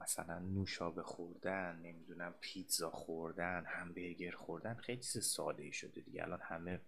[0.00, 6.22] مثلا نوشابه خوردن نمی‌دونم پیتزا خوردن همبرگر خوردن خیلی چیز ساده ای شده دیگه.
[6.22, 6.80] الان همه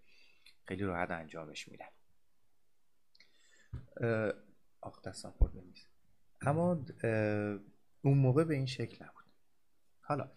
[0.64, 1.90] خیلی راحت انجامش میدن
[4.80, 5.88] آخ دستم خورده نیست.
[6.42, 6.84] اما
[8.02, 9.24] اون موقع به این شکل نبود
[10.00, 10.30] حالا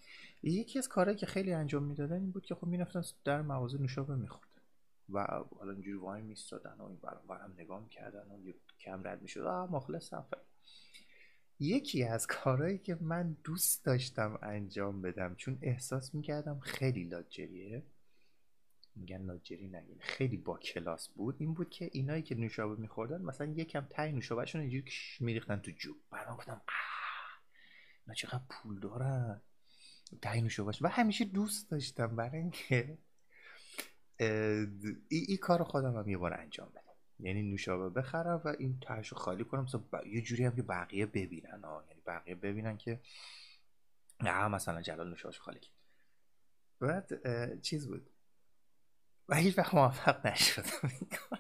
[0.44, 4.16] یکی از کارهایی که خیلی انجام می‌دادن این بود که خب می‌رفتن در مغازه نوشابه
[4.16, 4.62] میخوردن
[5.10, 5.20] و
[5.60, 6.98] حالا اینجوری وای میستادن و این
[7.30, 10.26] برام نگاه می‌کردن و کم رد می‌شد آه مخلصم.
[11.60, 17.84] یکی از کارهایی که من دوست داشتم انجام بدم چون احساس می‌کردم خیلی لاجریه
[18.96, 19.98] میگن لاجری نگین.
[20.00, 21.36] خیلی با کلاس بود.
[21.40, 25.98] این بود که اینایی که نوشابه میخوردن مثلا یکم تای نوشابهشون اینجوری میریختن تو جوب.
[26.12, 26.62] برام گفتم
[28.06, 29.42] اینا چقدر پول دارن.
[30.22, 30.82] تای نوشابهش.
[30.82, 32.98] و همیشه دوست داشتم برای اینکه
[34.18, 36.84] این ای کار خودم هم یه بار انجام بدم.
[37.20, 39.64] یعنی نوشابه بخرم و این تهشو خالی کنم.
[39.64, 43.02] مثلا ب- یه جوری هم که بقیه ببینن ها یعنی بقیه ببینن که
[44.22, 45.74] نه مثلا جلال نوشابهش خالی کرد.
[46.80, 48.10] بعد چیز بود.
[49.30, 50.90] و هیچ وقت موفق نشدم.
[50.90, 51.40] این کار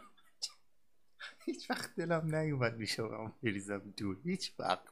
[1.46, 4.84] هیچ وقت دلم نیومد نوشابه‌مو بریزم دور هیچ وقت.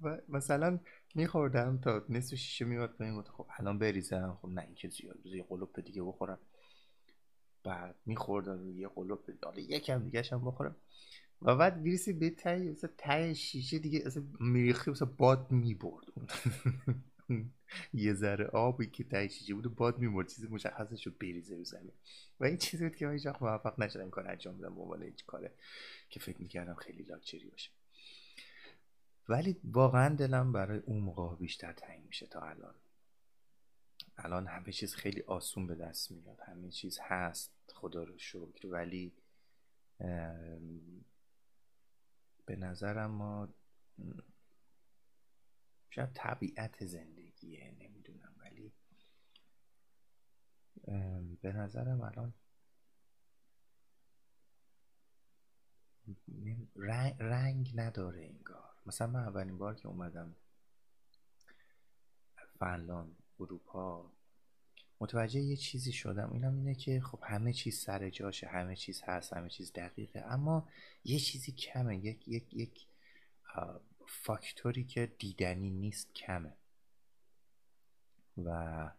[0.00, 0.80] و مثلا
[1.14, 4.38] میخوردم تا نصف شیشه میومد پایین گفت خب الان بریزم.
[4.42, 6.38] خب نه این که زیاد یه قلوپ دیگه بخورم.
[7.64, 10.76] بعد میخوردم یه قلوپ دیگه یکم دیگه هم بخورم.
[11.42, 12.30] و بعد می‌رسی به
[12.98, 16.04] ته شیشه دیگه مثلا میریخی مثلا باد می‌برد.
[17.94, 21.64] یه ذره آبی که ته شیشه بود و باد می‌برد چیزی مشخصش رو بریزه رو
[21.64, 21.92] زمین.
[22.40, 25.24] و این چیزی بود که هیچ وقت موفق نشدم کار انجام بدم به عنوان هیچ
[25.26, 25.54] کاره
[26.08, 27.70] که فکر می‌کردم خیلی لاکچری باشه.
[29.28, 32.74] ولی واقعا دلم برای اون موقع بیشتر تنگ میشه تا الان.
[34.18, 36.40] الان همه چیز خیلی آسون به دست میاد.
[36.40, 38.66] همه چیز هست خدا رو شکر.
[38.66, 39.12] ولی
[42.46, 43.48] به نظرم ما
[45.90, 46.84] شاید طبیعت
[47.46, 48.72] زندگیه نمی‌دونم ولی
[51.40, 52.34] به نظرم الان
[56.76, 58.74] رنگ, رنگ نداره انگار.
[58.86, 60.36] مثلا من اولین بار که اومدم
[62.58, 64.12] فنلاند اروپا
[65.00, 66.32] متوجه یه چیزی شدم.
[66.32, 70.20] اینم اینه که خب همه چیز سر جاشه همه چیز هست همه چیز دقیقه.
[70.20, 70.68] اما
[71.04, 72.86] یه چیزی کمه یک یک یک
[74.06, 76.56] فاکتوری که دیدنی نیست کمه.
[78.36, 78.90] و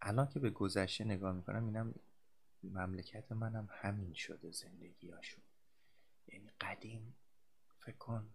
[0.00, 1.94] الان که به گذشته نگاه می‌کنم اینم
[2.62, 5.42] مملکت منم همین شده زندگیاشون
[6.26, 7.14] یعنی قدیم
[7.78, 8.34] فکر کن.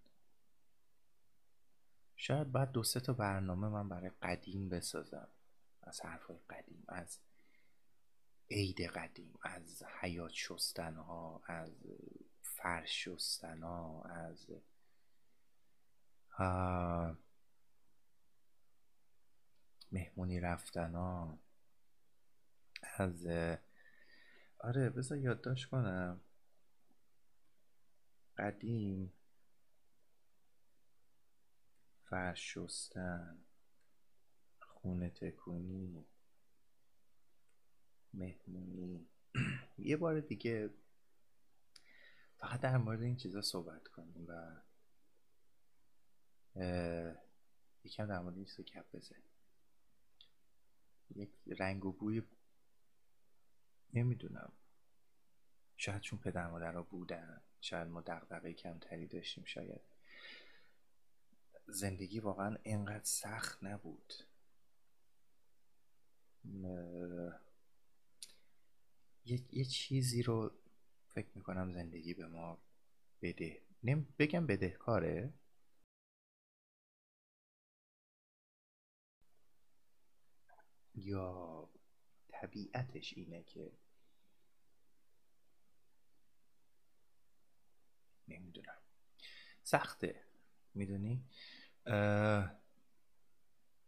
[2.16, 5.28] شاید بعد دو سه تا برنامه من برای قدیم بسازم.
[5.82, 7.20] از حرفای قدیم از
[8.50, 11.72] عید قدیم از حیات شستن ها از
[12.42, 14.48] فرش شستن ها از
[16.38, 17.18] آه،
[19.92, 21.40] مهمونی رفتن ها
[22.98, 23.28] از
[24.60, 26.22] آره بذار یادداشت کنم.
[28.38, 29.14] قدیم
[32.10, 33.38] فرش شستن
[34.60, 36.06] خونه تکونی
[38.14, 39.08] مهمونی.
[39.78, 40.70] یه بار دیگه
[42.38, 44.62] فقط در مورد این چیزا صحبت کنیم و
[47.84, 49.37] یکم در مورد این گپ بزنیم.
[51.16, 52.22] یک رنگ و بوی
[53.94, 54.52] نمی‌دونم.
[55.78, 59.82] شاید چون پدر مادرها بودن شاید ما دقدقه کمتری داشتیم شاید
[61.68, 64.14] زندگی واقعا اینقدر سخت نبود.
[69.26, 70.52] یه،, یه چیزی رو
[71.08, 72.58] فکر می‌کنم زندگی به ما
[73.22, 73.62] بده.
[73.84, 75.34] نم بگم بدهکاره؟
[80.98, 81.70] یا
[82.28, 83.72] طبیعتش اینه که
[88.28, 88.78] نمی‌دونم.
[89.64, 90.24] سخته.
[90.74, 91.24] می‌دونی؟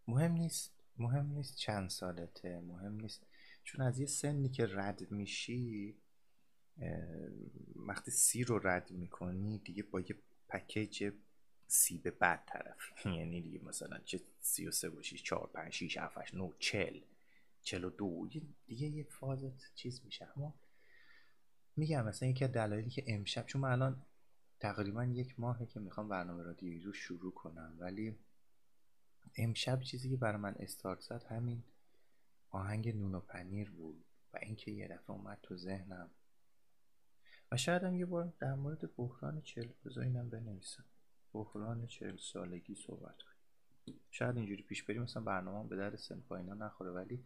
[0.07, 0.71] مهم نیست.
[0.97, 2.59] مهم نیست چند سالته.
[2.59, 3.25] مهم نیست.
[3.63, 5.97] چون از یه سنی که رد میشی
[7.75, 10.15] وقتی سی رو رد می‌کنی دیگه با یه
[10.49, 11.13] پکیج
[11.71, 15.97] سی به بعد طرف یعنی دیگه مثلا چه سی و سه باشی چهار پنج شیش
[15.97, 17.01] هفتش نو چل
[17.61, 18.27] چل و دو.
[18.65, 20.27] دیگه یه فازت چیز میشه.
[20.37, 20.53] اما
[21.75, 24.05] میگم مثلا یکی از دلایلی که امشب چون من الان
[24.59, 28.19] تقریبا یک ماهه که می‌خوام برنامه رادیویی رو شروع کنم ولی
[29.35, 31.63] امشب چیزی که برای من استارت زد همین
[32.49, 36.09] آهنگ نون و پنیر بود و اینکه یه دفعه اومد تو ذهنم.
[37.51, 40.85] و شاید هم یه بار در مورد بحران چل بذار اینم بنویسم.
[41.33, 43.99] بحران چل سالگی صحبت کنیم.
[44.11, 47.25] شاید اینجوری پیش بریم مثلا برنامه به در سن نخوره ولی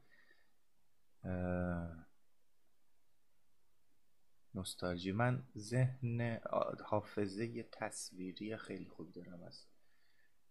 [4.56, 5.12] نوستالژی.
[5.12, 6.40] من ذهن
[6.86, 9.66] حافظه تصویری خیلی خوب دارم از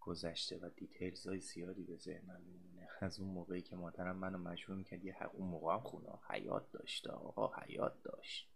[0.01, 2.89] گذشته و دیتیلز های زیادی به ذهنم میمونه.
[3.01, 7.11] از اون موقعی که مادرم منو مجبور می‌کرد یه اون موقع هم خونه حیات داشته
[7.11, 8.52] آقا حیات داشت.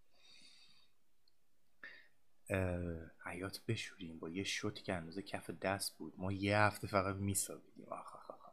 [3.25, 4.19] حیات بشوریم.
[4.19, 6.15] با یه شوتی که اندازه کف دست بود.
[6.17, 7.87] ما یه هفته فقط میسابیدیم.
[7.89, 8.47] آخ آخ آخ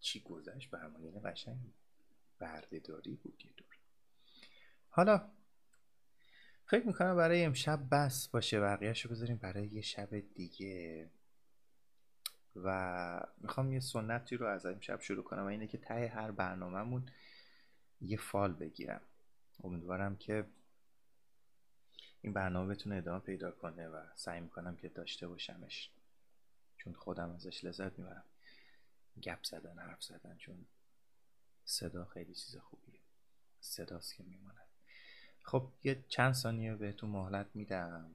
[0.00, 1.72] چی گذشت؟ به همون قشنگ.
[2.38, 3.76] بردهداری بود یه دور.
[4.88, 5.30] حالا
[6.66, 8.60] فکر می‌کنم برای امشب بس باشه.
[8.60, 11.10] بقیهش رو بذاریم برای یه شب دیگه.
[12.56, 17.06] و می‌خوام یه سنتی رو از امشب شروع کنم و اینه که ته هر برنامهمون
[18.00, 19.00] یه فال بگیرم.
[19.62, 20.46] امیدوارم که
[22.22, 25.90] این برنامه بتونه ادامه پیدا کنه و سعی می‌کنم که داشته باشمش.
[26.76, 28.24] چون خودم ازش لذت می‌برم.
[29.22, 30.66] گپ زدن حرف زدن چون
[31.64, 33.00] صدا خیلی چیز خوبیه.
[33.60, 34.68] صداست که میماند.
[35.42, 38.14] خب یه چند ثانیه بهتون مهلت میدم.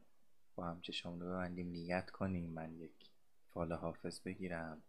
[0.56, 2.50] با هم چشامون رو ببندیم نیت کنیم.
[2.50, 3.12] من یک
[3.54, 4.82] فال حافظ بگیرم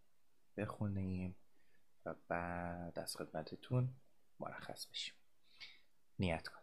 [0.56, 1.36] بخونیم
[2.06, 3.88] و بعد از خدمتتون
[4.40, 5.14] مرخص بشیم.
[6.20, 6.60] نیت کنیم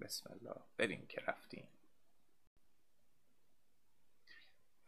[0.00, 0.60] بسم الله.
[0.76, 1.68] بریم که رفتیم.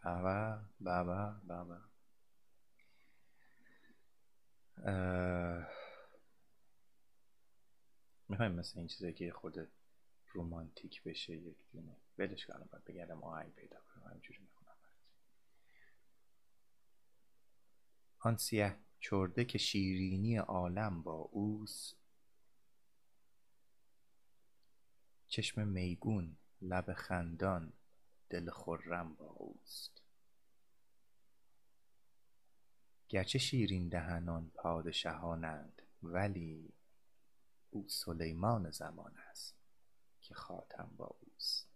[0.05, 1.79] بابا بابا بابا
[8.29, 9.69] می‌خوایم مثل این چیزه که خود
[10.33, 11.97] رومانتیک بشه یک دونه.
[12.19, 14.77] ولش کنم باید بگردم آهنگ پیدا کنم همینجوری می‌خونم.
[18.19, 21.97] آن سیه چرده که شیرینی عالم با اوست.
[25.29, 27.73] چشم میگون لب خندان
[28.31, 30.03] دل خرم با اوست.
[33.09, 36.75] گرچه شیرین دهنان پادشهانند ولی
[37.71, 39.55] او سلیمان زمان است
[40.21, 41.69] که خاتم با اوست.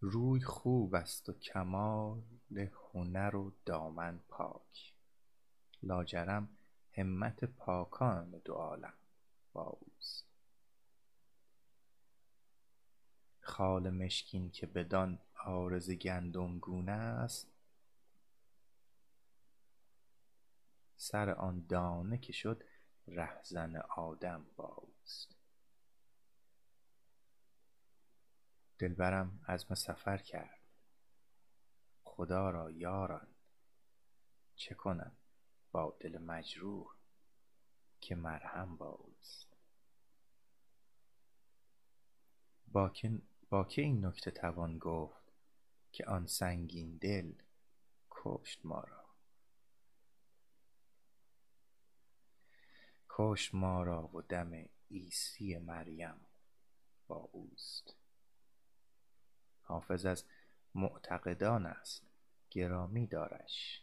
[0.00, 2.22] روی خوب است و کمال
[2.92, 4.94] هنر و دامن پاک.
[5.82, 6.48] لاجرم
[6.92, 8.94] همت پاکان دو عالم
[9.52, 10.24] با اوست.
[13.40, 17.57] خال مشکین که بدان عارض گندم گونه است
[20.98, 22.64] سر آن دانه که شد
[23.06, 24.88] رهزن آدم با
[28.78, 30.60] دلبرم عزم سفر کرد.
[32.04, 33.26] خدا را یاران
[34.56, 35.16] چه کنم
[35.72, 36.94] با دل مجروح
[38.00, 39.56] که مرهم با اوست
[42.66, 43.18] با که,
[43.50, 45.32] با که این نکته توان گفت
[45.92, 47.32] که آن سنگین دل
[48.10, 48.97] کشت ما را؟
[53.20, 56.20] کشت ما را و دم عیسی مریم
[57.08, 57.96] با اوست.
[59.62, 60.24] حافظ از
[60.74, 62.02] معتقدان است
[62.50, 63.82] گرامی دارش.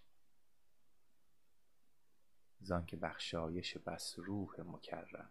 [2.59, 5.29] زانکه بخشایش بس روح مکرم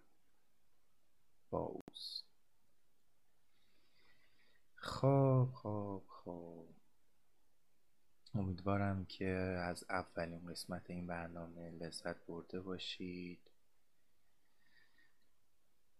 [1.51, 2.25] با اوست.
[4.75, 6.67] خب خب خب.
[8.35, 9.29] امیدوارم که
[9.65, 13.54] از اولین قسمت این برنامه لذت برده باشید.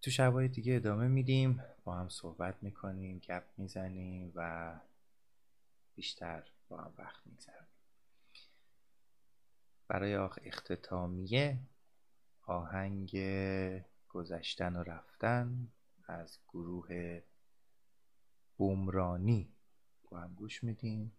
[0.05, 1.63] تو شبای دیگه ادامه میدیم.
[1.85, 4.73] با هم صحبت می‌کنیم گپ می‌زنیم و
[5.95, 7.69] بیشتر با هم وقت میگذرونیم.
[9.89, 11.59] برای آخ اختتامیه
[12.43, 13.19] آهنگ
[14.09, 15.69] گذشتن و رفتن
[16.07, 17.21] از گروه
[18.57, 19.53] بومرانی
[20.11, 21.13] با هم گوش میدیم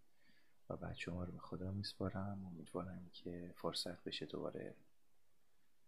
[0.69, 2.45] و بعد شما رو به خدا میسپارم.
[2.45, 4.75] امیدوارم که فرصت بشه دوباره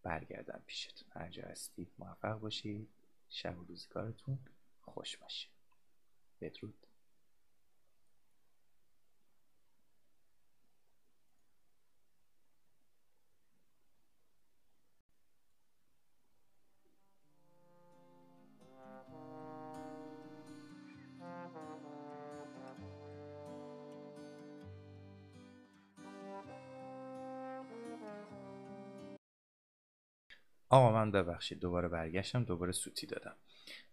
[0.08, 1.08] برگردم پیشتون.
[1.12, 2.90] هر جا هستید موفق باشید.
[3.30, 4.40] شب و روزگارتون
[4.82, 5.48] خوش باشه.
[6.42, 6.87] بدرود.
[30.78, 33.36] آقا من ببخشید دوباره برگشتم دوباره سوتی دادم.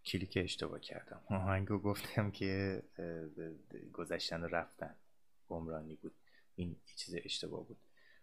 [0.05, 1.21] کلیک اشتباه کردم.
[1.31, 2.83] آهنگو گفتم که
[3.93, 4.95] گذشتن و رفتن
[5.49, 6.15] گمرانی بود.
[6.57, 7.79] این چیز اشتباه بود.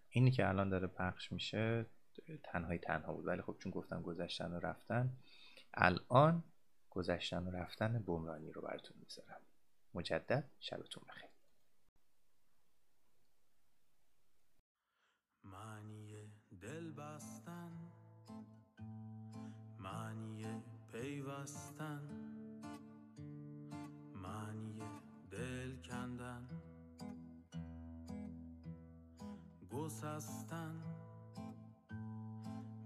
[0.09, 1.86] اینی که الان داره پخش میشه
[2.43, 3.28] تنهای تنها بود.
[3.28, 5.14] ولی خب چون گفتم گذشتن و رفتن
[5.74, 6.43] الان
[6.89, 9.41] گذشتن و رفتن بمرانی رو براتون می‌ذارم.
[9.93, 11.30] مجدد شبتون بخیر.
[21.02, 22.02] پیوستن.
[24.16, 24.80] معنی
[25.32, 26.47] دل کندن.
[29.72, 30.84] گسستن.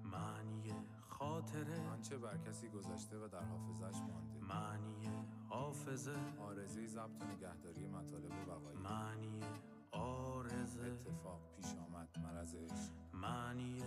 [0.04, 0.74] معنی
[1.08, 1.90] خاطره.
[1.90, 4.40] آنچه بر کسی گذشته و در حافظش مانده.
[4.40, 5.10] معنی
[5.50, 6.16] حافظه.
[6.40, 9.44] آرزه ضبط و نگهداری مطالب بقایی معنی
[9.92, 10.82] آرزه.
[10.82, 12.10] اتفاق پیش آمد
[12.56, 13.82] عشق معنی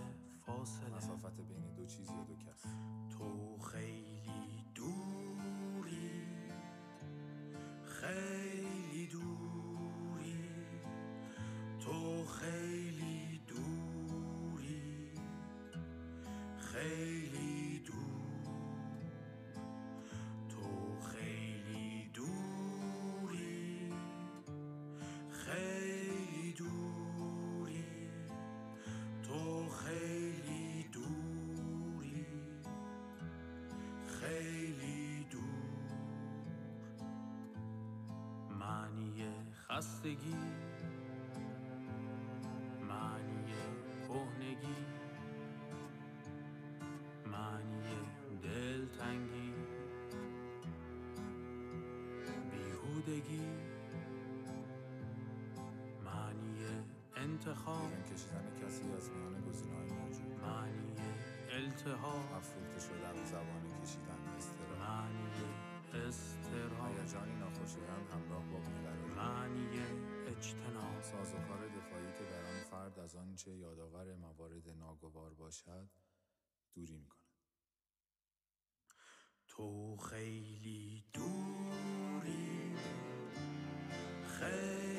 [0.57, 0.89] فاصله.
[0.97, 2.63] مسافت بین دو چیز یا دو کس.
[3.17, 6.21] تو خیلی دوری.
[7.83, 10.37] خیلی دوری.
[11.79, 12.88] تو خیلی
[39.79, 40.35] خستگی
[42.89, 43.53] معنی
[44.07, 44.75] کهنگی
[47.25, 47.95] معنی
[48.43, 49.53] دلتنگی.
[52.51, 53.47] بیهودگی.
[56.05, 56.65] معنی
[57.15, 57.89] انتخاب.
[57.89, 60.39] بیرون کشیدن کسی از میان گزینه‌های موجود.
[60.41, 60.95] معنی
[61.51, 62.33] التهاب.
[62.37, 65.69] افروخته شدن زبان کشیدن استرا معنی
[66.07, 68.59] استراب هیجانی ناخوشایند همراه با
[71.19, 75.89] سازوکار دفاعی که در آن فرد از آنچه یادآور موارد ناگوار باشد
[76.75, 77.19] دوری می‌کند.
[79.47, 82.75] تو خیلی دوری
[84.39, 84.98] خیلی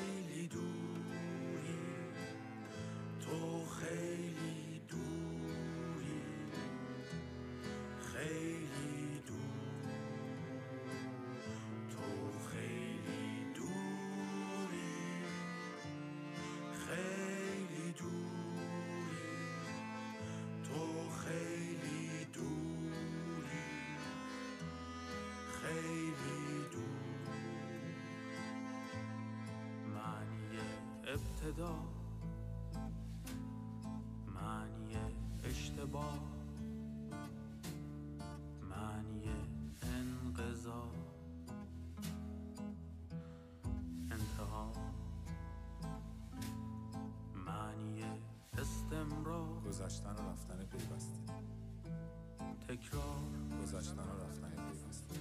[31.51, 31.75] ابتدا
[34.27, 34.95] معنی
[35.43, 36.19] اشتباه.
[38.61, 39.29] معنی
[39.83, 40.91] انقضا.
[44.11, 44.71] انتها.
[47.35, 48.03] معنی
[48.57, 49.59] استمرار.
[49.67, 51.33] گذشتن و رفتن پیوسته.
[52.67, 53.19] تکرار.
[53.63, 55.15] گذشتن و رفتن پیوسته.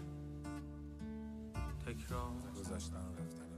[1.86, 2.32] تکرار.
[2.56, 3.49] گذشتن و رفتن